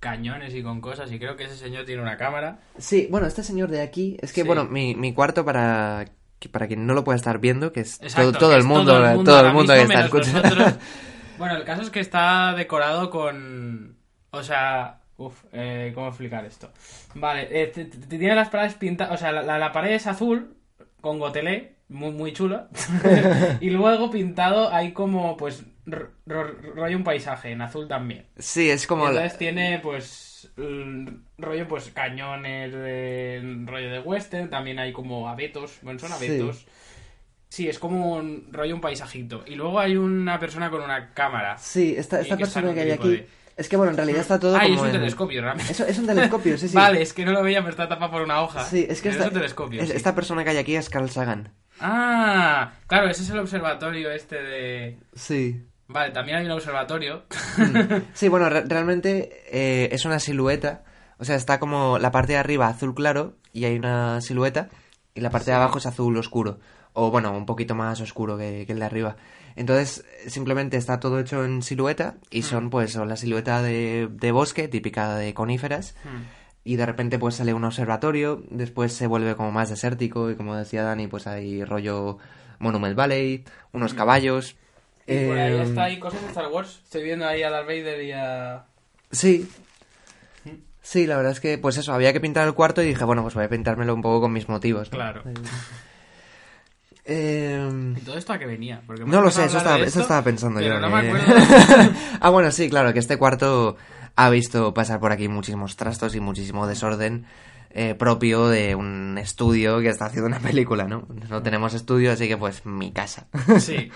[0.00, 2.58] cañones y con cosas, y creo que ese señor tiene una cámara.
[2.78, 4.46] Sí, bueno, este señor de aquí, es que, Sí.
[4.46, 6.06] bueno, mi, mi cuarto para,
[6.40, 8.60] que- para quien no lo pueda estar viendo, que es Exacto, todo, todo que el
[8.62, 9.06] es mundo, todo
[9.46, 10.42] el mundo, que está escuchando.
[10.42, 10.74] nosotros.
[11.38, 13.96] Bueno, el caso es que está decorado con...
[14.32, 15.02] O sea...
[15.18, 16.70] Uf, eh, ¿cómo explicar esto?
[17.14, 17.66] Vale, eh,
[18.08, 19.14] tiene las paredes pintadas...
[19.14, 20.56] O sea, la, la- la pared es azul,
[21.00, 22.68] con gotelé, muy, muy chula.
[23.60, 28.26] y luego pintado hay como, pues, ro- ro- rollo un paisaje, en azul también.
[28.38, 29.04] Sí, es Y como...
[29.06, 30.52] la- entonces tiene, pues,
[31.36, 36.14] rollo, pues, cañones de rollo de western, también hay como abetos, bueno, son Sí.
[36.14, 36.66] abetos.
[37.50, 39.42] Sí, es como un rollo un paisajito.
[39.46, 41.56] Y luego hay una persona con una cámara.
[41.58, 43.26] Sí, esta, Y esta que está persona que un hay aquí...
[43.58, 45.72] Es que, bueno, en realidad está todo Ah, como es un en- telescopio, realmente.
[45.72, 46.76] Es un telescopio, sí, sí.
[46.76, 48.64] Vale, es que no lo veía, pero está tapado por una hoja.
[48.64, 49.82] Sí, es que esta, es un telescopio.
[49.82, 49.96] es- sí.
[49.96, 51.52] esta persona que hay aquí es Carl Sagan.
[51.80, 54.98] Ah, claro, ese es el observatorio este de...
[55.14, 55.62] Sí.
[55.88, 57.24] Vale, también hay un observatorio.
[58.14, 60.84] Sí, bueno, re- realmente eh, es una silueta.
[61.18, 64.68] O sea, está como la parte de arriba azul claro y hay una silueta
[65.14, 66.58] y la parte de abajo es azul oscuro.
[66.92, 69.16] O bueno, un poquito más oscuro que, que el de arriba.
[69.58, 74.32] Entonces, simplemente está todo hecho en silueta y son pues o la silueta de, de
[74.32, 75.96] bosque, típica de coníferas.
[76.64, 80.54] Y de repente pues sale un observatorio, después se vuelve como más desértico y como
[80.54, 82.18] decía Dani, pues hay rollo
[82.60, 84.54] Monument Valley, unos caballos.
[85.06, 86.80] Y por ahí Eh, está ahí cosas de Star Wars.
[86.84, 88.64] Estoy viendo ahí a Darth Vader y a...
[89.10, 89.48] Sí.
[90.82, 93.22] Sí, la verdad es que, pues eso, había que pintar el cuarto y dije, bueno,
[93.22, 94.90] pues voy a pintármelo un poco con mis motivos.
[94.90, 94.96] ¿no?
[94.96, 95.22] Claro.
[97.10, 98.82] Eh, ¿Y todo esto a qué venía?
[98.86, 100.78] Porque no lo sé, eso estaba, de eso esto, estaba pensando yo.
[100.78, 101.92] no que- me acuerdo.
[102.20, 103.76] ah, bueno, sí, claro, que este cuarto
[104.14, 107.24] ha visto pasar por aquí muchísimos trastos y muchísimo desorden
[107.70, 111.06] eh, propio de un estudio que está haciendo una película, ¿no?
[111.30, 113.26] No tenemos estudio, así que pues mi casa.
[113.58, 113.90] Sí.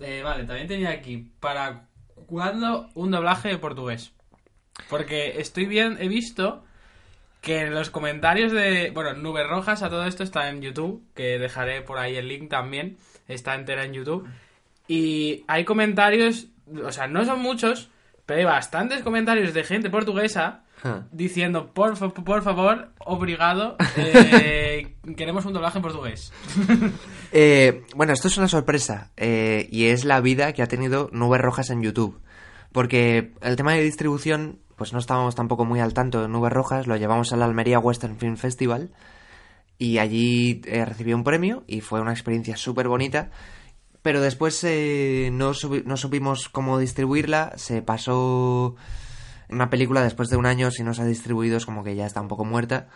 [0.00, 1.86] Eh, vale, también tenía aquí, ¿para
[2.26, 4.12] cuándo un doblaje de portugués?
[4.90, 6.64] Porque estoy bien, he visto
[7.44, 11.38] que en los comentarios de, bueno, Nubes Rojas a todo esto está en YouTube, que
[11.38, 12.96] dejaré por ahí el link también,
[13.28, 14.26] está entera en YouTube.
[14.88, 16.46] Y hay comentarios,
[16.84, 17.90] o sea, no son muchos,
[18.26, 20.62] pero hay bastantes comentarios de gente portuguesa
[21.12, 26.32] diciendo, por, fa- por favor, obrigado, eh, queremos un doblaje en portugués.
[27.36, 31.40] Eh, bueno, esto es una sorpresa eh, y es la vida que ha tenido Nubes
[31.40, 32.20] Rojas en YouTube.
[32.70, 36.86] Porque el tema de distribución, pues no estábamos tampoco muy al tanto de Nubes Rojas,
[36.86, 38.90] lo llevamos al Almería Western Film Festival
[39.78, 43.30] y allí eh, recibió un premio y fue una experiencia súper bonita.
[44.02, 45.52] Pero después eh, no,
[45.84, 48.76] no supimos cómo distribuirla, se pasó
[49.48, 52.06] una película después de un año, si no se ha distribuido es como que ya
[52.06, 52.88] está un poco muerta.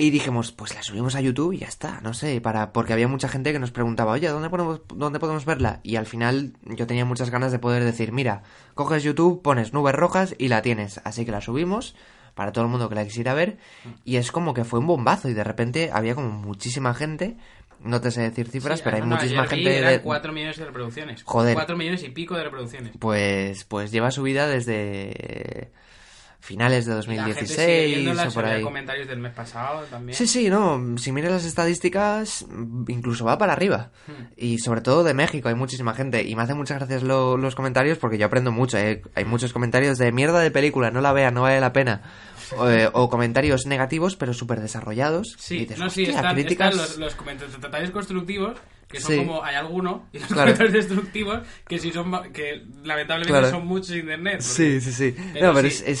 [0.00, 3.06] Y dijimos, pues la subimos a YouTube y ya está, no sé, para porque había
[3.06, 5.80] mucha gente que nos preguntaba, oye, ¿dónde podemos, ¿dónde podemos verla?
[5.82, 8.42] Y al final yo tenía muchas ganas de poder decir, mira,
[8.74, 11.02] coges YouTube, pones nubes rojas y la tienes.
[11.04, 11.94] Así que la subimos
[12.34, 13.58] para todo el mundo que la quisiera ver
[14.06, 17.36] y es como que fue un bombazo y de repente había como muchísima gente,
[17.80, 20.00] no te sé decir cifras, Sí, pero hay no, muchísima gente eran de...
[20.00, 21.22] 4 millones de reproducciones.
[21.24, 21.52] Joder.
[21.52, 22.92] 4 millones y pico de reproducciones.
[22.98, 25.70] Pues, pues lleva subida desde
[26.40, 28.62] finales de Y la gente sigue 2016 viéndolas, o por ahí.
[28.62, 30.16] comentarios del mes pasado también.
[30.16, 30.96] Sí, sí, no.
[30.98, 32.46] Si miras las estadísticas,
[32.88, 33.90] incluso va para arriba.
[34.06, 34.24] Hmm.
[34.36, 36.22] Y sobre todo de México, hay muchísima gente.
[36.26, 38.78] Y me hacen muchas gracias lo- los comentarios porque yo aprendo mucho.
[38.78, 39.02] eh.
[39.14, 42.02] Hay muchos comentarios de mierda de película, no la vean, no vale la pena.
[42.56, 45.36] O, eh, o comentarios negativos, pero súper desarrollados.
[45.38, 46.70] Sí, dices, no, sí, "Hostia, están, críticas".
[46.74, 48.56] están los, los comentarios constructivos,
[48.90, 49.18] que son Sí.
[49.18, 50.42] como hay alguno, y los Claro.
[50.52, 53.50] comentarios destructivos, que sí son, que lamentablemente Claro.
[53.50, 54.38] son muchos en internet.
[54.38, 55.14] porque- Sí, sí, sí.
[55.32, 55.82] Pero no, pero sí.
[55.86, 56.00] es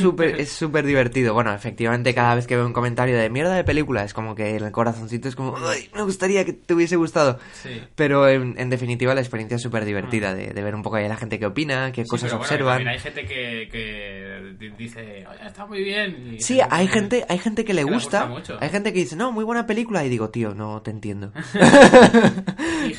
[0.00, 1.32] súper es súper divertido.
[1.34, 4.56] Bueno, efectivamente, cada vez que veo un comentario de mierda de película, es como que
[4.56, 7.38] el corazoncito es como, ay, me gustaría que te hubiese gustado.
[7.62, 7.80] Sí.
[7.94, 11.04] Pero en, en definitiva, la experiencia es súper divertida de, de ver un poco ahí
[11.04, 12.88] a la gente que opina, qué cosas pero observan.
[12.88, 16.34] hay gente que, que di- dice, oye, está muy bien.
[16.34, 19.30] y Sí, hay gente, hay gente que le gusta, gusta hay gente que dice, no,
[19.32, 21.32] muy buena película, y digo, tío, no te entiendo.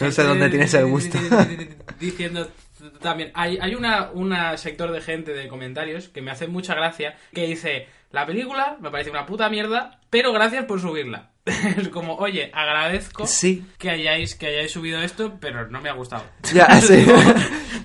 [0.02, 1.18] No sé dónde tienes el gusto.
[2.00, 2.50] Diciendo
[3.02, 7.16] también, hay, hay una, una sector de gente de comentarios que me hace mucha gracia,
[7.34, 11.32] que dice, la película me parece una puta mierda, pero gracias por subirla.
[11.46, 13.66] es como, oye, agradezco Sí.
[13.78, 16.26] que hayáis, que hayáis subido esto, pero no me ha gustado.
[16.54, 17.06] Ya, sí.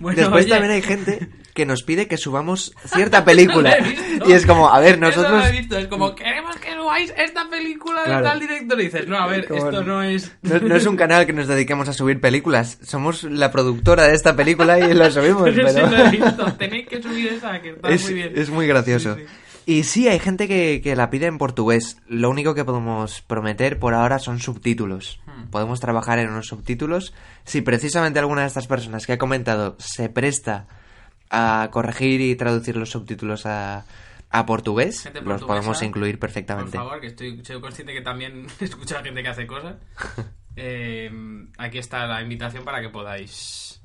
[0.01, 0.53] Bueno, Después oye.
[0.55, 3.77] también hay gente que nos pide que subamos cierta película.
[4.19, 5.47] Lo y es como, a ver, Eso lo nosotros...
[5.49, 8.25] he visto, es como, queremos que subáis esta película Claro.
[8.25, 8.81] de tal director.
[8.81, 10.33] Y dices, no, a ver, Como- esto no es...
[10.43, 12.79] No, no es un canal que nos dediquemos a subir películas.
[12.83, 15.91] Somos la productora de esta película y la subimos, Pero sí pero...
[15.91, 16.53] lo he visto.
[16.55, 18.33] Tenéis que subir esa, que está es, muy bien.
[18.37, 19.15] es muy gracioso.
[19.17, 19.27] Sí, sí.
[19.67, 21.99] Y sí, hay gente que, que la pide en portugués.
[22.09, 25.21] Lo único que podemos prometer por ahora son subtítulos.
[25.27, 25.51] Hmm.
[25.51, 27.15] Podemos trabajar en unos subtítulos.
[27.45, 30.67] Si precisamente alguna de estas personas que ha comentado se presta
[31.31, 33.85] a corregir y traducir los subtítulos a,
[34.31, 36.77] a portugués, los podemos incluir Por perfectamente.
[36.77, 39.77] favor, que estoy, soy consciente que también escucha gente que hace cosas.
[40.57, 41.09] Eh,
[41.59, 43.81] aquí está la invitación para que podáis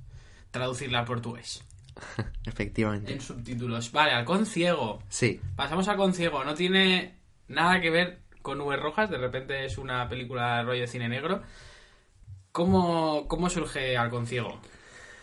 [0.50, 1.64] traducirla al portugués.
[2.44, 3.14] Efectivamente.
[3.14, 3.92] En subtítulos.
[3.92, 5.00] Vale, Halcón Ciego.
[5.08, 5.40] Sí.
[5.56, 6.44] Pasamos a Halcón Ciego.
[6.44, 7.16] No tiene
[7.48, 9.12] nada que ver con nubes rojas.
[9.12, 11.44] De repente es una película rollo de cine negro.
[12.52, 14.60] ¿Cómo, cómo surge Halcón Ciego?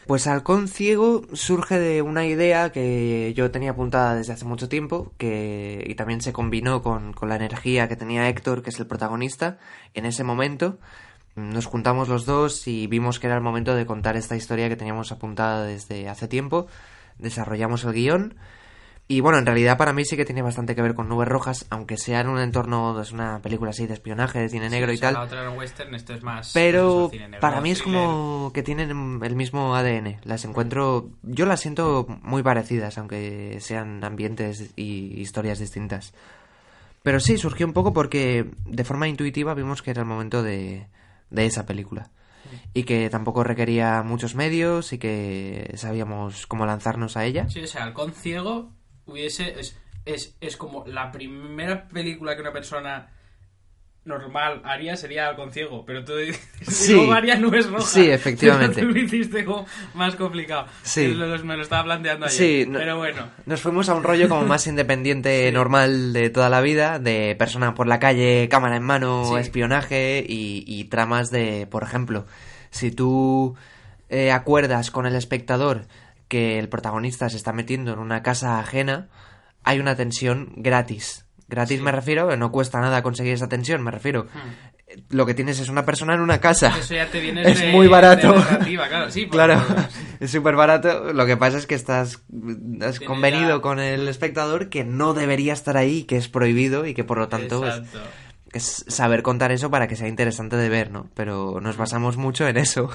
[0.07, 5.13] Pues Halcón Ciego surge de una idea que yo tenía apuntada desde hace mucho tiempo,
[5.17, 8.89] que y también se combinó con, con la energía que tenía Héctor, que es el
[8.89, 9.59] protagonista,
[9.95, 10.79] en ese momento.
[11.37, 14.77] Nos juntamos los dos y vimos que era el momento de contar esta historia que
[14.77, 16.67] teníamos apuntada desde hace tiempo.
[17.19, 18.35] Desarrollamos el guion
[19.09, 21.67] Y bueno, en realidad para mí sí que tiene bastante que ver con Nubes Rojas,
[21.71, 24.95] aunque sea en un entorno, es una película así de espionaje, de cine negro Sí,
[24.95, 25.15] y o sea, tal.
[25.15, 26.53] La otra era western, esto es más.
[26.55, 28.01] Pero negro, para mí es thriller.
[28.01, 28.91] como que tienen
[29.23, 30.19] el mismo ADN.
[30.25, 36.15] Las encuentro, yo las siento muy parecidas, aunque sean ambientes y historias distintas.
[37.03, 40.87] Pero sí, surgió un poco porque de forma intuitiva vimos que era el momento de,
[41.29, 42.11] de esa película.
[42.75, 47.49] Y que tampoco requería muchos medios y que sabíamos cómo lanzarnos a ella.
[47.49, 48.71] Sí, o sea, Halcón Ciego
[49.13, 49.61] hubiese.
[49.61, 53.09] Es, es, es como la primera película que una persona
[54.05, 56.93] normal haría sería Halcón Ciego, pero tú dices, Sí.
[56.93, 57.89] luego haría Nubes Rojas.
[57.91, 58.81] Sí, efectivamente.
[58.83, 60.67] Tú lo hiciste como más complicado.
[60.83, 61.05] Sí.
[61.05, 62.37] Es Me lo estaba planteando ayer.
[62.37, 63.29] Sí, no- pero bueno.
[63.47, 67.75] Nos fuimos a un rollo como más independiente, normal de toda la vida, de persona
[67.75, 69.41] por la calle, cámara en mano, Sí.
[69.41, 72.27] espionaje y, y tramas de, por ejemplo,
[72.71, 73.55] si tú
[74.09, 75.87] eh, acuerdas con el espectador
[76.33, 79.09] que el protagonista se está metiendo en una casa ajena,
[79.65, 81.27] hay una tensión gratis.
[81.47, 81.85] Gratis Sí.
[81.85, 84.29] me refiero, no cuesta nada conseguir esa tensión, me refiero.
[85.11, 86.71] Lo que tienes es una persona en una casa.
[86.71, 86.81] Hmm.
[86.81, 88.35] Eso ya te viene es de- muy barato.
[88.65, 89.61] claro, sí, claro,
[90.21, 91.13] es súper barato.
[91.13, 92.15] Lo que pasa es que estás
[92.81, 96.87] has Tiene convenido ya- con el espectador que no debería estar ahí, que es prohibido
[96.87, 98.01] y que por lo tanto pues, Exacto.
[98.53, 101.09] es saber contar eso para que sea interesante de ver, ¿no?
[101.15, 102.91] Pero nos basamos mucho en eso.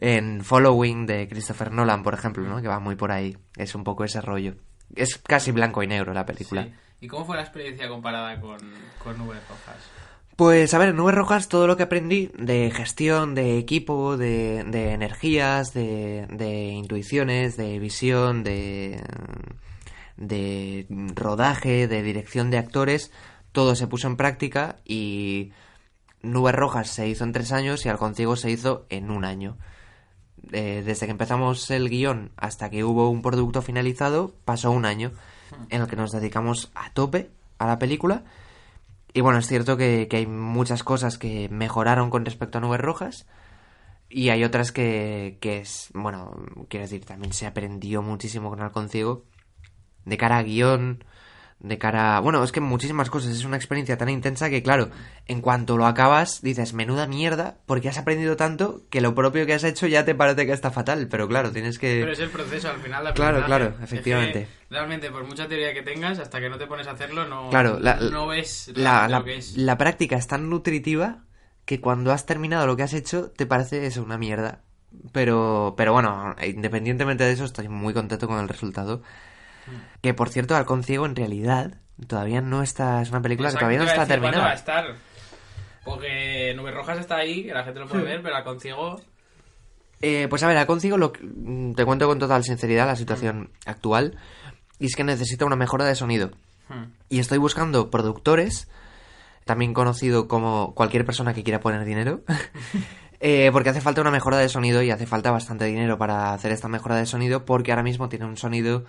[0.00, 2.62] En Following de Christopher Nolan, por ejemplo, ¿no?
[2.62, 3.36] Que va muy por ahí.
[3.56, 4.54] Es un poco ese rollo.
[4.94, 6.64] Es casi blanco y negro la película.
[6.64, 6.72] Sí.
[7.00, 8.58] ¿Y cómo fue la experiencia comparada con,
[9.02, 9.76] con Nubes Rojas?
[10.34, 14.64] Pues a ver, en Nubes Rojas todo lo que aprendí de gestión, de equipo, de,
[14.64, 19.02] de energías, de, de intuiciones, de visión, de,
[20.16, 23.12] de rodaje, de dirección de actores,
[23.52, 25.52] todo se puso en práctica y
[26.22, 29.56] Nubes Rojas se hizo en tres años y Halcón Ciego se hizo en un año.
[30.52, 35.12] Eh, desde que empezamos el guion hasta que hubo un producto finalizado, pasó un año
[35.70, 38.24] en el que nos dedicamos a tope a la película.
[39.12, 43.26] Y bueno, es cierto que, hay muchas cosas que mejoraron con respecto a Nubes Rojas.
[44.10, 46.34] Y hay otras que, que es, bueno,
[46.68, 49.24] quiero decir, también se aprendió muchísimo con Halcón Ciego.
[50.04, 51.04] De cara a guion,
[51.60, 52.20] de cara a...
[52.20, 53.32] Bueno, es que muchísimas cosas.
[53.32, 54.90] Es una experiencia tan intensa que, claro,
[55.26, 59.54] en cuanto lo acabas, dices, menuda mierda, porque has aprendido tanto que lo propio que
[59.54, 61.08] has hecho ya te parece que está fatal.
[61.08, 61.98] Pero claro, tienes que...
[62.00, 63.04] Pero es el proceso al final.
[63.06, 64.42] de Claro, claro, efectivamente.
[64.42, 67.26] Es que, realmente, por mucha teoría que tengas, hasta que no te pones a hacerlo,
[67.26, 69.56] no, Claro, la, no ves la, la- lo que es.
[69.56, 71.24] la práctica es tan nutritiva
[71.64, 74.62] que cuando has terminado lo que has hecho te parece eso, una mierda.
[75.12, 79.02] Pero, pero bueno, independientemente de eso, estoy muy contento con el resultado.
[80.00, 83.02] Que por cierto, Halcón Ciego en realidad todavía no está.
[83.02, 84.54] Es una película Exacto, que todavía no está cuándo va a terminada.
[84.54, 84.84] estar.
[85.84, 89.00] Porque Nubes Rojas está ahí, que la gente lo puede ver, pero con ciego.
[90.00, 93.50] Eh, pues a ver, Halcón Ciego lo mm, te cuento con total sinceridad la situación
[93.66, 94.16] actual.
[94.78, 96.30] Y es que necesita una mejora de sonido.
[96.68, 96.92] Hmm.
[97.08, 98.68] Y estoy buscando productores,
[99.44, 102.20] también conocido como cualquier persona que quiera poner dinero,
[103.20, 106.52] eh, porque hace falta una mejora de sonido y hace falta bastante dinero para hacer
[106.52, 108.84] esta mejora de sonido, porque ahora mismo tiene un sonido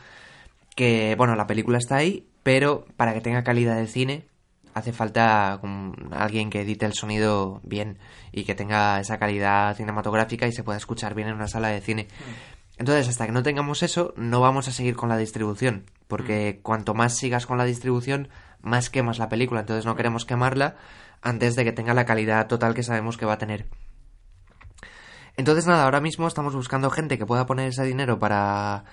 [0.79, 4.25] que, bueno, la película está ahí, pero para que tenga calidad de cine
[4.73, 5.59] hace falta
[6.11, 7.97] alguien que edite el sonido bien
[8.31, 11.81] y que tenga esa calidad cinematográfica y se pueda escuchar bien en una sala de
[11.81, 12.07] cine.
[12.77, 16.93] Entonces, hasta que no tengamos eso, no vamos a seguir con la distribución, porque cuanto
[16.93, 18.29] más sigas con la distribución,
[18.61, 20.77] más quemas la película, entonces no queremos quemarla
[21.21, 23.65] antes de que tenga la calidad total que sabemos que va a tener.
[25.35, 28.85] Entonces, nada, ahora mismo estamos buscando gente que pueda poner ese dinero para,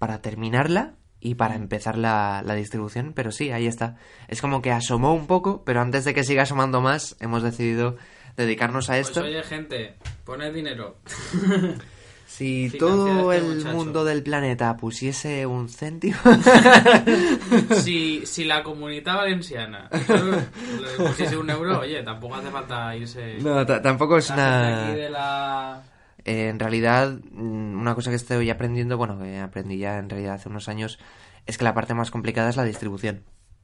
[0.00, 3.96] para terminarla y para empezar la, la distribución, pero sí, ahí está.
[4.28, 7.96] Es como que asomó un poco, pero antes de que siga asomando más, hemos decidido
[8.36, 9.22] dedicarnos a Pues esto.
[9.22, 10.98] oye, gente, poned dinero.
[12.26, 13.76] Si todo este el muchacho.
[13.76, 16.16] mundo del planeta pusiese un céntimo.
[17.82, 23.38] si, si la comunidad valenciana le pusiese un euro, oye, tampoco hace falta irse.
[23.40, 24.86] no, ta- tampoco es la una.
[24.88, 25.82] aquí de la.
[26.24, 30.34] Eh, en realidad, mm, una cosa que estoy aprendiendo, bueno, que aprendí ya en realidad
[30.34, 30.98] hace unos años,
[31.46, 33.22] es que la parte más complicada es la distribución.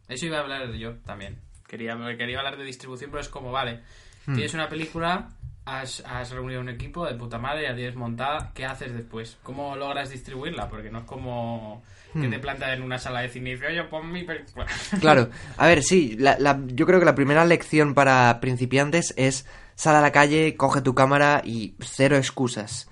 [0.08, 1.38] Eso iba a hablar yo también.
[1.66, 3.80] Quería, quería hablar de distribución, pero es como, vale,
[4.26, 4.34] Hmm.
[4.34, 5.30] tienes una película,
[5.64, 9.38] has, has reunido un equipo de puta madre, ya tienes montada, ¿qué haces después?
[9.42, 10.68] ¿Cómo logras distribuirla?
[10.68, 11.82] Porque no es como
[12.12, 12.30] que Hmm.
[12.30, 14.66] te plantan en una sala de cine y dices, oye, pon mi película.
[15.00, 19.46] Claro, a ver, sí, la- la- yo creo que la primera lección para principiantes es
[19.80, 22.88] sal a la calle, coge tu cámara y cero excusas.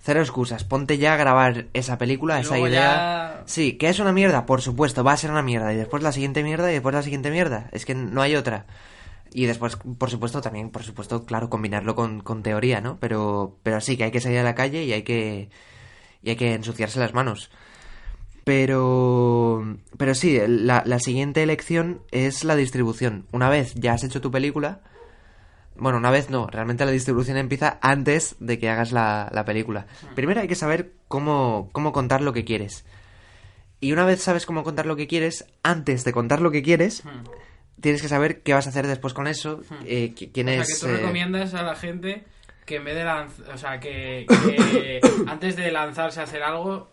[0.00, 2.80] Cero excusas, ponte ya a grabar esa película, esa idea.
[2.80, 5.72] ya- Sí, que es una mierda, por supuesto, va a ser una mierda.
[5.72, 7.68] Y después la siguiente mierda y después la siguiente mierda.
[7.72, 8.64] Es que no hay otra.
[9.34, 12.96] Y después, por supuesto, también, por supuesto, claro, combinarlo con, con teoría, ¿no?
[12.98, 15.50] Pero, pero sí, que hay que salir a la calle y hay que,
[16.22, 17.50] y hay que ensuciarse las manos.
[18.44, 23.26] Pero, pero sí, la, la siguiente elección es la distribución.
[23.32, 24.80] Una vez ya has hecho tu película,
[25.76, 29.86] bueno, una vez no, realmente la distribución empieza antes de que hagas la, la película.
[30.14, 32.84] Primero hay que saber cómo, cómo contar lo que quieres.
[33.80, 37.02] Y una vez sabes cómo contar lo que quieres, antes de contar lo que quieres,
[37.80, 40.62] tienes que saber qué vas a hacer después con eso, eh, qui- quién O sea,
[40.62, 40.68] es...
[40.80, 42.24] que tú eh, recomiendas a la gente
[42.64, 46.92] que en vez de lanzar, o sea, que, que antes de lanzarse a hacer algo,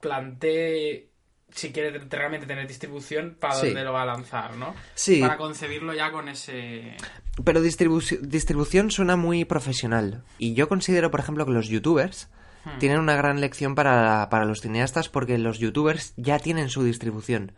[0.00, 1.08] plantee
[1.50, 3.66] si quiere te- realmente tener distribución para Sí.
[3.66, 4.74] dónde lo va a lanzar, ¿no?
[4.94, 5.20] Sí.
[5.20, 6.96] Para concebirlo ya con ese...
[7.42, 10.22] Pero distribu- distribución suena muy profesional.
[10.38, 12.28] Y yo considero, por ejemplo, que los youtubers
[12.78, 17.52] tienen una gran lección para, para los cineastas porque los youtubers ya tienen su distribución.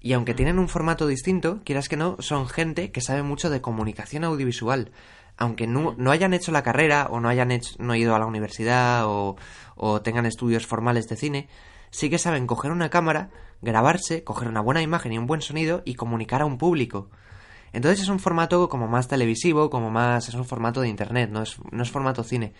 [0.00, 3.62] Y aunque tienen un formato distinto, quieras que no, son gente que sabe mucho de
[3.62, 4.92] comunicación audiovisual.
[5.38, 8.26] Aunque no, no hayan hecho la carrera o no hayan hecho, no ido a la
[8.26, 9.36] universidad o,
[9.74, 11.48] o tengan estudios formales de cine,
[11.90, 13.30] sí que saben coger una cámara,
[13.62, 17.10] grabarse, coger una buena imagen y un buen sonido y comunicar a un público.
[17.74, 20.28] Entonces es un formato como más televisivo, como más...
[20.28, 22.54] es un formato de internet, no es, no es formato cine.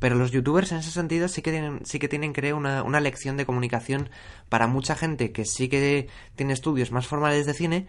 [0.00, 3.00] Pero los youtubers en ese sentido sí que tienen, sí que tienen creo, una, una
[3.00, 4.10] lección de comunicación
[4.48, 7.86] para mucha gente que sí que tiene estudios más formales de cine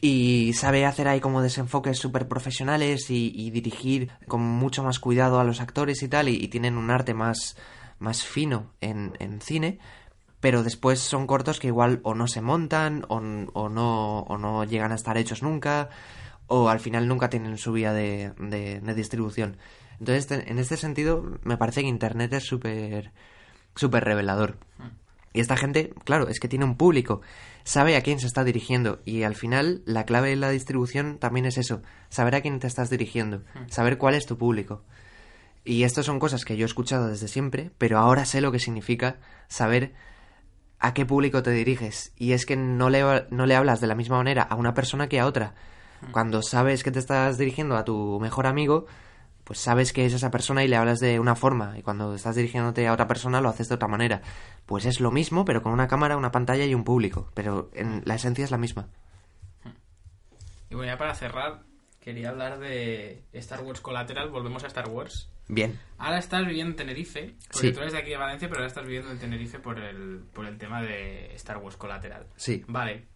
[0.00, 5.44] y sabe hacer ahí como desenfoques súper profesionales y, dirigir con mucho más cuidado a
[5.44, 7.56] los actores y tal, y, y tienen un arte más,
[7.98, 9.78] más fino en, en cine,
[10.40, 14.64] pero después son cortos que igual o no se montan o, o no, o no
[14.64, 15.90] llegan a estar hechos nunca,
[16.46, 19.56] o al final nunca tienen su vía de, de- de distribución.
[19.98, 23.12] Entonces, en este sentido, me parece que Internet es súper
[23.76, 24.56] súper revelador.
[25.32, 27.20] Y esta gente, claro, es que tiene un público,
[27.62, 31.46] sabe a quién se está dirigiendo y al final la clave de la distribución también
[31.46, 34.82] es eso, saber a quién te estás dirigiendo, saber cuál es tu público.
[35.64, 38.58] Y estas son cosas que yo he escuchado desde siempre, pero ahora sé lo que
[38.58, 39.92] significa saber
[40.80, 42.12] a qué público te diriges.
[42.16, 45.08] Y es que no le, no le hablas de la misma manera a una persona
[45.08, 45.54] que a otra.
[46.12, 48.86] Cuando sabes que te estás dirigiendo a tu mejor amigo,
[49.44, 51.78] pues sabes que es esa persona y le hablas de una forma.
[51.78, 54.22] Y cuando estás dirigiéndote a otra persona, lo haces de otra manera.
[54.64, 57.30] Pues es lo mismo, pero con una cámara, una pantalla y un público.
[57.34, 58.88] Pero en, la esencia es la misma.
[60.70, 61.60] Y bueno, ya para cerrar,
[62.00, 65.28] quería hablar de Star Wars Collateral, volvemos a Star Wars.
[65.52, 65.78] Bien.
[65.98, 67.72] Ahora estás viviendo en Tenerife, porque Sí.
[67.72, 70.46] tú eres de aquí de Valencia, pero ahora estás viviendo en Tenerife por el, por
[70.46, 72.26] el tema de Star Wars Collateral.
[72.36, 72.64] Sí.
[72.68, 73.06] Vale.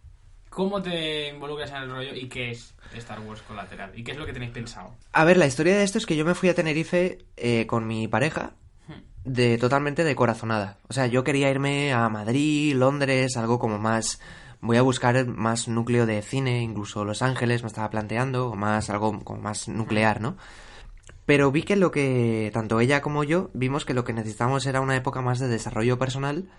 [0.49, 3.91] ¿Cómo te involucras en el rollo y qué es Star Wars Collateral?
[3.97, 4.95] ¿Y qué es lo que tenéis pensado?
[5.11, 7.87] A ver, la historia de esto es que yo me fui a Tenerife eh, con
[7.87, 8.53] mi pareja
[9.25, 10.77] de totalmente de corazonada.
[10.87, 14.19] O sea, yo quería irme a Madrid, Londres, algo como más...
[14.61, 18.89] Voy a buscar más núcleo de cine, incluso Los Ángeles me estaba planteando, o más
[18.89, 20.37] algo como más nuclear, ¿no?
[21.25, 24.81] Pero vi que lo que tanto ella como yo vimos que lo que necesitábamos era
[24.81, 26.49] una época más de desarrollo personal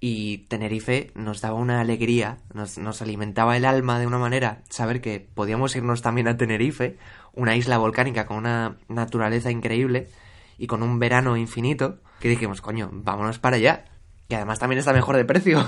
[0.00, 5.00] y Tenerife nos daba una alegría, nos, nos alimentaba el alma de una manera, saber
[5.00, 6.96] que podíamos irnos también a Tenerife,
[7.34, 10.08] una isla volcánica con una naturaleza increíble
[10.56, 13.84] y con un verano infinito, que dijimos, coño, vámonos para allá.
[14.28, 15.64] Que además también está mejor de precio.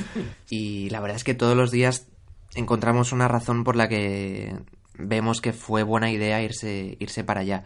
[0.48, 2.06] y la verdad es que todos los días
[2.54, 4.54] encontramos una razón por la que
[4.98, 7.64] vemos que fue buena idea irse, irse para allá.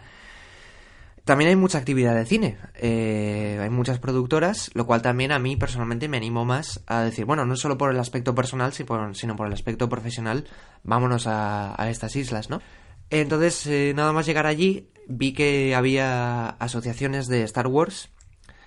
[1.24, 5.56] También hay mucha actividad de cine, eh, hay muchas productoras, lo cual también a mí
[5.56, 9.46] personalmente me animo más a decir, bueno, no solo por el aspecto personal, sino por
[9.46, 10.46] el aspecto profesional,
[10.84, 12.62] vámonos a, a estas islas, ¿no?
[13.10, 18.10] Entonces, eh, nada más llegar allí, vi que había asociaciones de Star Wars.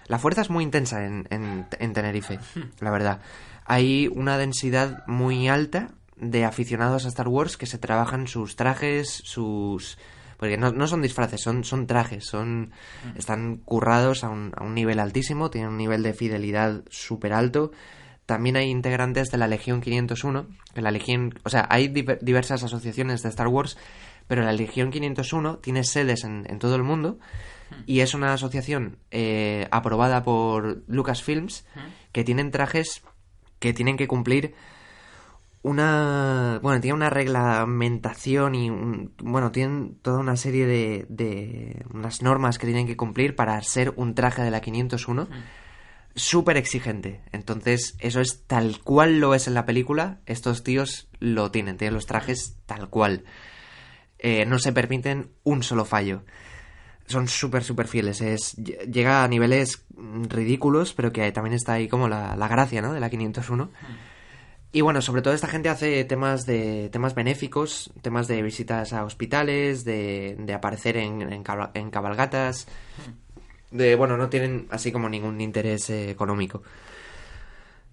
[0.08, 2.40] La fuerza es muy intensa en, en, en Tenerife,
[2.80, 3.22] la verdad.
[3.66, 9.10] Hay una densidad muy alta de aficionados a Star Wars que se trabajan sus trajes,
[9.26, 9.98] sus...
[10.38, 12.72] Porque no, no son disfraces, son, son trajes, son
[13.16, 17.72] están currados a un, a un nivel altísimo, tienen un nivel de fidelidad súper alto.
[18.26, 22.64] También hay integrantes de la Legión 501, que la Legión, o sea, hay diver- diversas
[22.64, 23.78] asociaciones de Star Wars,
[24.28, 27.20] pero la Legión 501 tiene sedes en, en todo el mundo
[27.86, 31.66] y es una asociación eh, aprobada por Lucasfilms
[32.14, 33.04] que tienen trajes
[33.60, 34.56] que tienen que cumplir
[35.64, 42.22] una bueno tiene una reglamentación y un- bueno tienen toda una serie de, de unas
[42.22, 45.28] normas que tienen que cumplir para ser un traje de la 501
[46.16, 51.52] súper exigente entonces eso es tal cual lo es en la película estos tíos lo
[51.52, 53.24] tienen tienen los trajes tal cual
[54.24, 56.24] Eh, no se permiten un solo fallo
[57.08, 58.22] son súper, súper fieles.
[58.22, 62.48] Es, ll- llega a niveles mm, ridículos, pero que también está ahí como la, la
[62.48, 62.94] gracia, ¿no?
[62.94, 63.70] De la 501.
[64.74, 69.04] Y bueno, sobre todo esta gente hace temas de temas benéficos, temas de visitas a
[69.04, 72.68] hospitales, de, de aparecer en, en, cabal- en cabalgatas.
[73.70, 76.64] De, bueno, no tienen así como ningún interés eh, económico.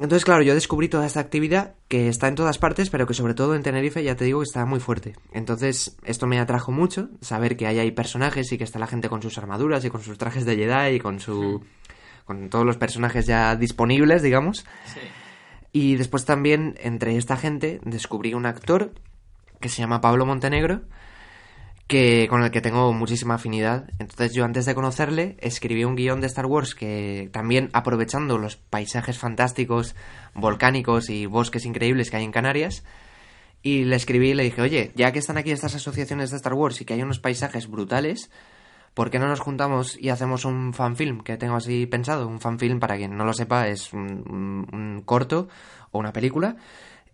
[0.00, 3.34] Entonces, claro, yo descubrí toda esta actividad que está en todas partes, pero que sobre
[3.34, 5.16] todo en Tenerife ya te digo que está muy fuerte.
[5.32, 9.08] Entonces, esto me atrajo mucho, saber que ahí hay personajes y que está la gente
[9.08, 11.64] con sus armaduras y con sus trajes de Jedi y con su...
[12.24, 14.58] con todos los personajes ya disponibles, digamos.
[14.94, 15.00] Sí.
[15.72, 18.92] Y después también, entre esta gente, descubrí un actor
[19.60, 20.82] que se llama Pablo Montenegro,
[21.88, 23.88] que con el que tengo muchísima afinidad.
[23.98, 28.56] Entonces yo antes de conocerle escribí un guion de Star Wars que también aprovechando los
[28.56, 29.96] paisajes fantásticos,
[30.34, 32.84] volcánicos y bosques increíbles que hay en Canarias,
[33.62, 36.54] y le escribí y le dije, oye, ya que están aquí estas asociaciones de Star
[36.54, 38.30] Wars y que hay unos paisajes brutales,
[38.98, 42.26] ¿por qué no nos juntamos y hacemos un fanfilm que tengo así pensado?
[42.26, 45.46] Un fanfilm, para quien no lo sepa, es un, corto
[45.92, 46.56] o una película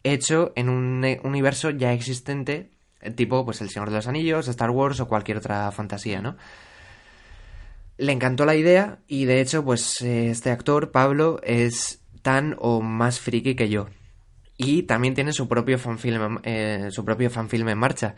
[0.03, 2.71] hecho en un eh, universo ya existente,
[3.03, 6.39] eh, tipo pues El Señor de los Anillos, Star Wars o cualquier otra fantasía, ¿no?
[7.99, 12.81] Le encantó la idea y de hecho pues eh, este actor, Pablo, es tan o
[12.81, 13.89] más friki que yo.
[14.57, 18.15] Y también tiene su propio fanfilm, eh, su propio fanfilm en marcha.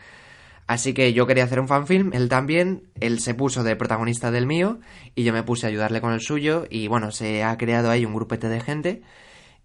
[0.67, 4.45] Así que yo quería hacer un fanfilm, él también, él se puso de protagonista del
[4.45, 4.79] mío
[5.15, 8.03] y yo me puse a ayudarle con el suyo y bueno, se ha creado ahí
[8.03, 9.01] un grupete de gente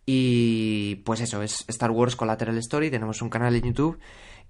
[0.06, 3.98] y pues eso, es Star Wars Collateral Story, tenemos un canal en YouTube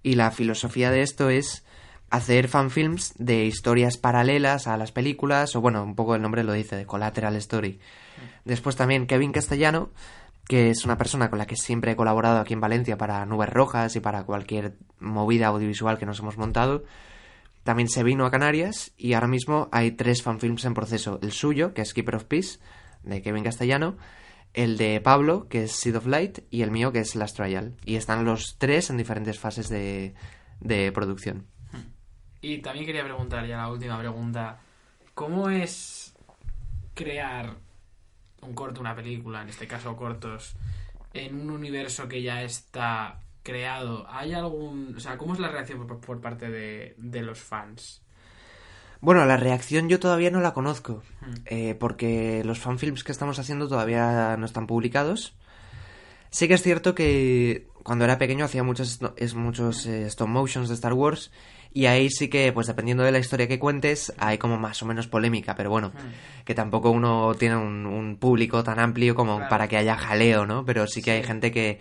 [0.02, 1.64] y la filosofía de esto es
[2.10, 6.52] hacer fanfilms de historias paralelas a las películas, o bueno, un poco el nombre lo
[6.52, 7.80] dice, de Collateral Story.
[8.44, 9.90] Después también Kevin Castellano,
[10.48, 13.48] que es una persona con la que siempre he colaborado aquí en Valencia para Nubes
[13.48, 16.84] Rojas y para cualquier movida audiovisual que nos hemos montado.
[17.62, 21.20] También se vino a Canarias y ahora mismo hay tres fanfilms en proceso.
[21.22, 22.58] El suyo, que es Keeper of Peace,
[23.04, 23.96] de Kevin Castellano,
[24.52, 27.74] el de Pablo, que es Seed of Light, y el mío, que es Last Trial.
[27.84, 30.14] Y están los tres en diferentes fases de,
[30.60, 31.46] de producción.
[32.40, 34.58] Y también quería preguntar ya la última pregunta.
[35.14, 36.14] ¿Cómo es
[36.94, 37.56] crear
[38.42, 40.54] un corto, una película, en este caso cortos,
[41.14, 44.06] en un universo que ya está creado?
[44.08, 44.94] ¿Hay algún...
[44.96, 48.02] O sea, ¿cómo es la reacción por, por parte de, de los fans?
[49.00, 51.34] Bueno, la reacción yo todavía no la conozco, Hmm.
[51.46, 55.34] eh, porque los fanfilms que estamos haciendo todavía no están publicados.
[56.30, 60.68] Sí que es cierto que cuando era pequeño hacía muchos, es, muchos eh, stop motions
[60.68, 61.30] de Star Wars
[61.74, 64.86] y ahí sí que, pues dependiendo de la historia que cuentes, hay como más o
[64.86, 65.92] menos polémica, pero bueno,
[66.44, 69.48] que tampoco uno tiene un, un público tan amplio como Claro.
[69.48, 70.64] para que haya jaleo, ¿no?
[70.64, 71.78] Pero sí que hay gente que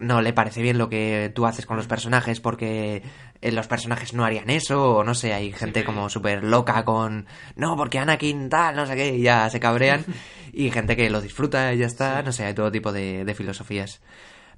[0.00, 3.02] no le parece bien lo que tú haces con los personajes porque
[3.40, 7.26] eh, los personajes no harían eso, o no sé, hay gente como súper loca con,
[7.56, 10.04] no, porque Anakin tal, no sé qué, y ya se cabrean,
[10.52, 13.34] y gente que lo disfruta y ya está, no sé, hay todo tipo de, de
[13.34, 14.00] filosofías.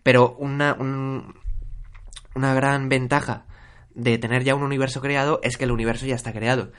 [0.02, 1.34] Pero una, un-
[2.34, 3.44] una gran ventaja
[3.94, 6.72] de tener ya un universo creado es que el universo ya está creado.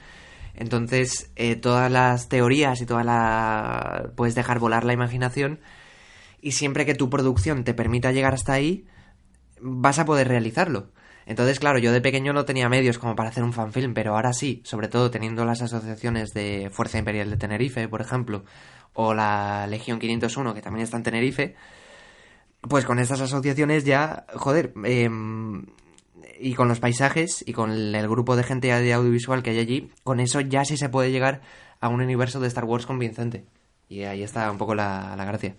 [0.54, 4.10] Entonces, eh, todas las teorías y toda la...
[4.16, 5.60] puedes dejar volar la imaginación
[6.40, 8.84] y siempre que tu producción te permita llegar hasta ahí,
[9.60, 10.90] vas a poder realizarlo.
[11.24, 14.32] Entonces, claro, yo de pequeño no tenía medios como para hacer un fanfilm, pero ahora
[14.32, 18.44] sí, sobre todo teniendo las asociaciones de Fuerza Imperial de Tenerife, por ejemplo,
[18.92, 21.54] o la Legión 501, que también está en Tenerife,
[22.60, 25.64] pues con estas asociaciones ya, joder, em,
[26.38, 29.58] y con los paisajes y con el, el grupo de gente de audiovisual que hay
[29.58, 31.40] allí, con eso ya sí se puede llegar
[31.80, 33.44] a un universo de Star Wars convincente.
[33.88, 35.54] Y ahí está un poco la, la gracia.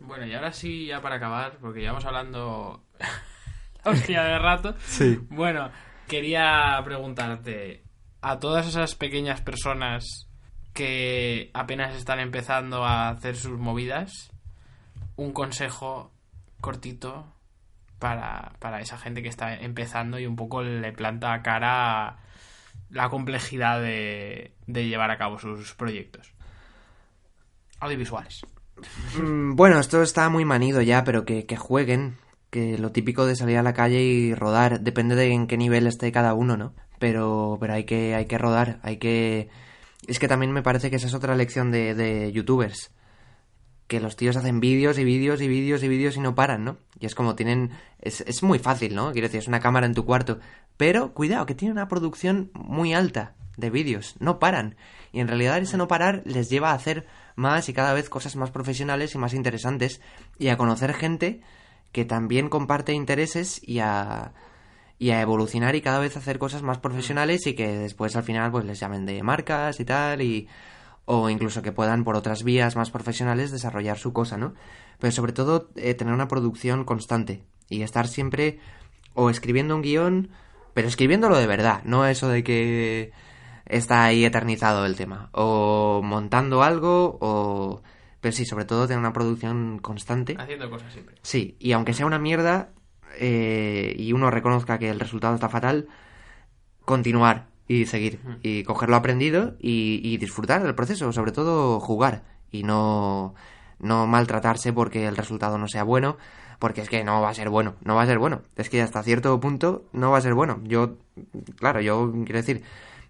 [0.00, 2.82] Bueno, y ahora sí, ya para acabar, porque llevamos hablando
[3.84, 4.74] hostia de rato.
[4.86, 5.18] Sí.
[5.30, 5.70] Bueno,
[6.08, 7.82] quería preguntarte
[8.20, 10.28] a todas esas pequeñas personas
[10.72, 14.30] que apenas están empezando a hacer sus movidas,
[15.16, 16.10] un consejo
[16.60, 17.33] cortito
[18.04, 22.18] para, para esa gente que está empezando y un poco le planta cara
[22.90, 26.34] la complejidad de, de llevar a cabo sus proyectos
[27.80, 28.42] audiovisuales.
[29.16, 32.18] Mm, Bueno, esto está muy manido ya, pero que, que jueguen.
[32.50, 35.86] Que lo típico de salir a la calle y rodar, depende de en qué nivel
[35.86, 36.74] esté cada uno, ¿no?
[36.98, 39.48] Pero, pero hay que, hay que rodar, hay que...
[40.06, 42.92] Es que también me parece que esa es otra lección de, de youtubers.
[43.86, 46.78] Que los tíos hacen vídeos y vídeos y vídeos y vídeos y no paran, ¿no?
[46.98, 47.70] Y es como tienen...
[48.00, 49.12] Es, es muy fácil, ¿no?
[49.12, 50.38] Quiero decir, es una cámara en tu cuarto.
[50.76, 54.16] Pero, cuidado, que tiene una producción muy alta de vídeos.
[54.18, 54.76] No paran.
[55.12, 57.06] Y en realidad ese no parar les lleva a hacer
[57.36, 60.00] más y cada vez cosas más profesionales y más interesantes.
[60.38, 61.40] Y a conocer gente
[61.92, 64.32] que también comparte intereses y a,
[64.98, 68.50] y a evolucionar y cada vez hacer cosas más profesionales y que después al final
[68.50, 70.48] pues les llamen de marcas y tal y
[71.06, 74.54] o incluso que puedan por otras vías más profesionales desarrollar su cosa, ¿no?
[74.98, 78.58] Pero sobre todo eh, tener una producción constante y estar siempre
[79.14, 80.30] o escribiendo un guion,
[80.72, 83.12] pero escribiéndolo de verdad, no eso de que
[83.66, 87.82] está ahí eternizado el tema, o montando algo o
[88.24, 90.34] pero sí, sobre todo tener una producción constante.
[90.38, 91.16] Haciendo cosas siempre.
[91.20, 92.70] Sí, y aunque sea una mierda
[93.18, 95.88] eh, y uno reconozca que el resultado está fatal,
[96.86, 102.24] continuar y seguir y coger lo aprendido y, y disfrutar del proceso, sobre todo jugar
[102.50, 103.34] y no,
[103.78, 106.16] no maltratarse porque el resultado no sea bueno,
[106.58, 108.82] porque es que no va a ser bueno, no va a ser bueno, es que
[108.82, 110.60] hasta cierto punto no va a ser bueno.
[110.64, 110.98] Yo,
[111.56, 112.62] claro, yo quiero decir,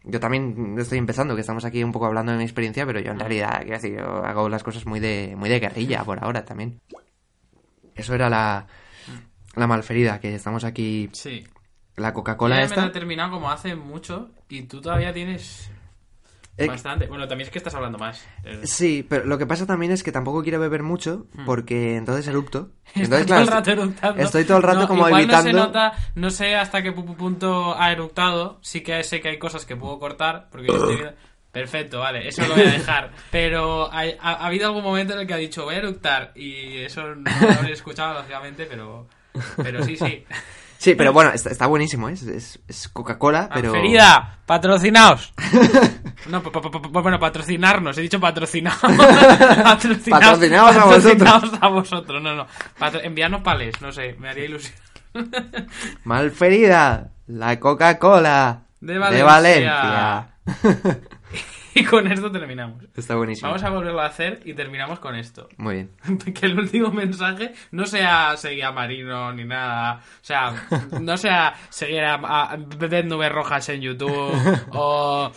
[0.05, 3.11] yo también estoy empezando, que estamos aquí un poco hablando de mi experiencia, pero yo
[3.13, 6.45] en realidad, quiero decir, yo hago las cosas muy de, muy de guerrilla por ahora
[6.45, 6.81] también.
[7.95, 8.67] Eso era la,
[9.55, 11.45] la malferida, que estamos aquí, Sí.
[11.97, 12.87] La Coca-Cola ya me la esta.
[12.87, 15.71] he terminado como hace mucho y tú todavía tienes
[16.57, 17.07] Eh, bastante.
[17.09, 18.25] Bueno, también es que estás hablando más.
[18.45, 22.29] Eh, Sí, pero lo que pasa también es que tampoco quiero beber mucho porque entonces
[22.29, 22.71] erupto.
[22.95, 23.47] Entonces, claro, Hmm.
[23.47, 24.23] todo el rato eructando.
[24.23, 25.51] estoy todo el rato No, como igual evitando.
[25.53, 28.59] No se nota, no sé hasta qué pu- pu- punto ha eructado.
[28.63, 31.15] Sí que sé que hay cosas que puedo cortar porque yo estoy viendo-
[31.55, 33.13] Perfecto, vale, eso lo voy a dejar.
[33.31, 36.79] Pero ha, ha habido algún momento en el que ha dicho voy a eructar y
[36.79, 39.07] eso no lo habré escuchado, lógicamente, pero,
[39.57, 40.25] pero sí, sí.
[40.85, 42.13] Sí, pero bueno, está, está buenísimo, ¿eh?
[42.13, 43.73] es, es, es Coca-Cola, pero...
[43.73, 45.33] Ferida, patrocinaos.
[46.27, 48.79] No, pa- pa- pa- bueno, patrocinarnos, he dicho patrocinaos.
[48.81, 51.15] patrocinaos, Patrocinaos a vosotros.
[51.23, 52.47] patrocinaos a vosotros, no, no.
[52.79, 54.75] Patro- enviarnos pales, no sé, me haría ilusión.
[56.05, 59.25] Malferida, la Coca-Cola De Valencia.
[59.25, 60.29] Valencia.
[61.77, 62.85] Y con esto terminamos.
[62.97, 63.49] está buenísimo.
[63.49, 65.49] Vamos a volverlo a hacer y terminamos con esto.
[65.57, 65.91] Muy bien.
[66.35, 69.97] Que el último mensaje no sea seguir a Marino ni nada.
[69.97, 70.55] O sea,
[71.01, 74.33] no sea seguir a, a Bebed Nubes Rojas en YouTube.
[74.71, 75.31] O.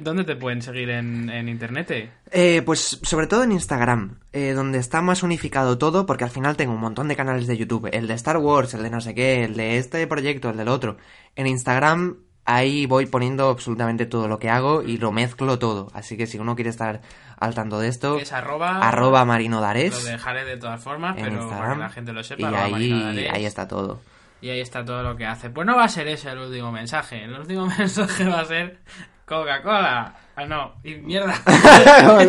[0.00, 2.10] ¿Dónde te pueden seguir en, en internet?
[2.30, 6.56] Eh, pues sobre todo en Instagram, eh, donde está más unificado todo, porque al final
[6.56, 9.14] tengo un montón de canales de YouTube, el de Star Wars, el de no sé
[9.14, 10.96] qué, el de este proyecto, el del otro.
[11.36, 16.16] En Instagram ahí voy poniendo absolutamente todo lo que hago y lo mezclo todo, así
[16.16, 17.00] que si uno quiere estar
[17.38, 18.78] al tanto de esto, Es arroba.
[18.86, 22.50] arroba Marino Lo dejaré de todas formas, pero para que la gente lo sepa.
[22.78, 24.00] y ahí, está todo.
[24.40, 25.48] Y ahí está todo lo que hace.
[25.50, 27.24] Pues no va a ser ese el último mensaje.
[27.24, 28.78] El último mensaje va a ser
[29.26, 30.14] Coca-Cola.
[30.36, 30.74] Ah, no.
[30.82, 31.32] Y mierda.
[32.02, 32.22] no,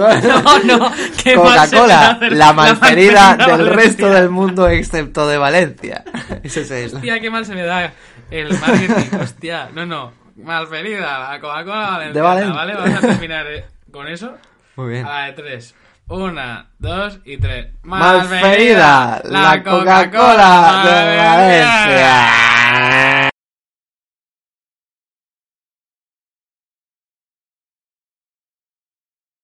[0.63, 0.91] no.
[1.23, 6.03] ¿qué más se puede Coca-Cola, la malferida del resto del mundo excepto de Valencia.
[6.43, 7.91] Ese es el- Hostia, qué mal se me da
[8.35, 9.17] el marketing.
[9.21, 10.11] Hostia, no, no.
[10.35, 12.53] Malferida, la Coca-Cola valenciana, De Valencia.
[12.53, 12.75] ¿vale?
[12.75, 14.35] Vamos a terminar eh, con eso.
[14.75, 15.05] Muy bien.
[15.05, 15.75] A la de tres.
[16.07, 17.67] Una, dos y tres.
[17.83, 23.24] Malferida, la Coca-Cola de Valencia.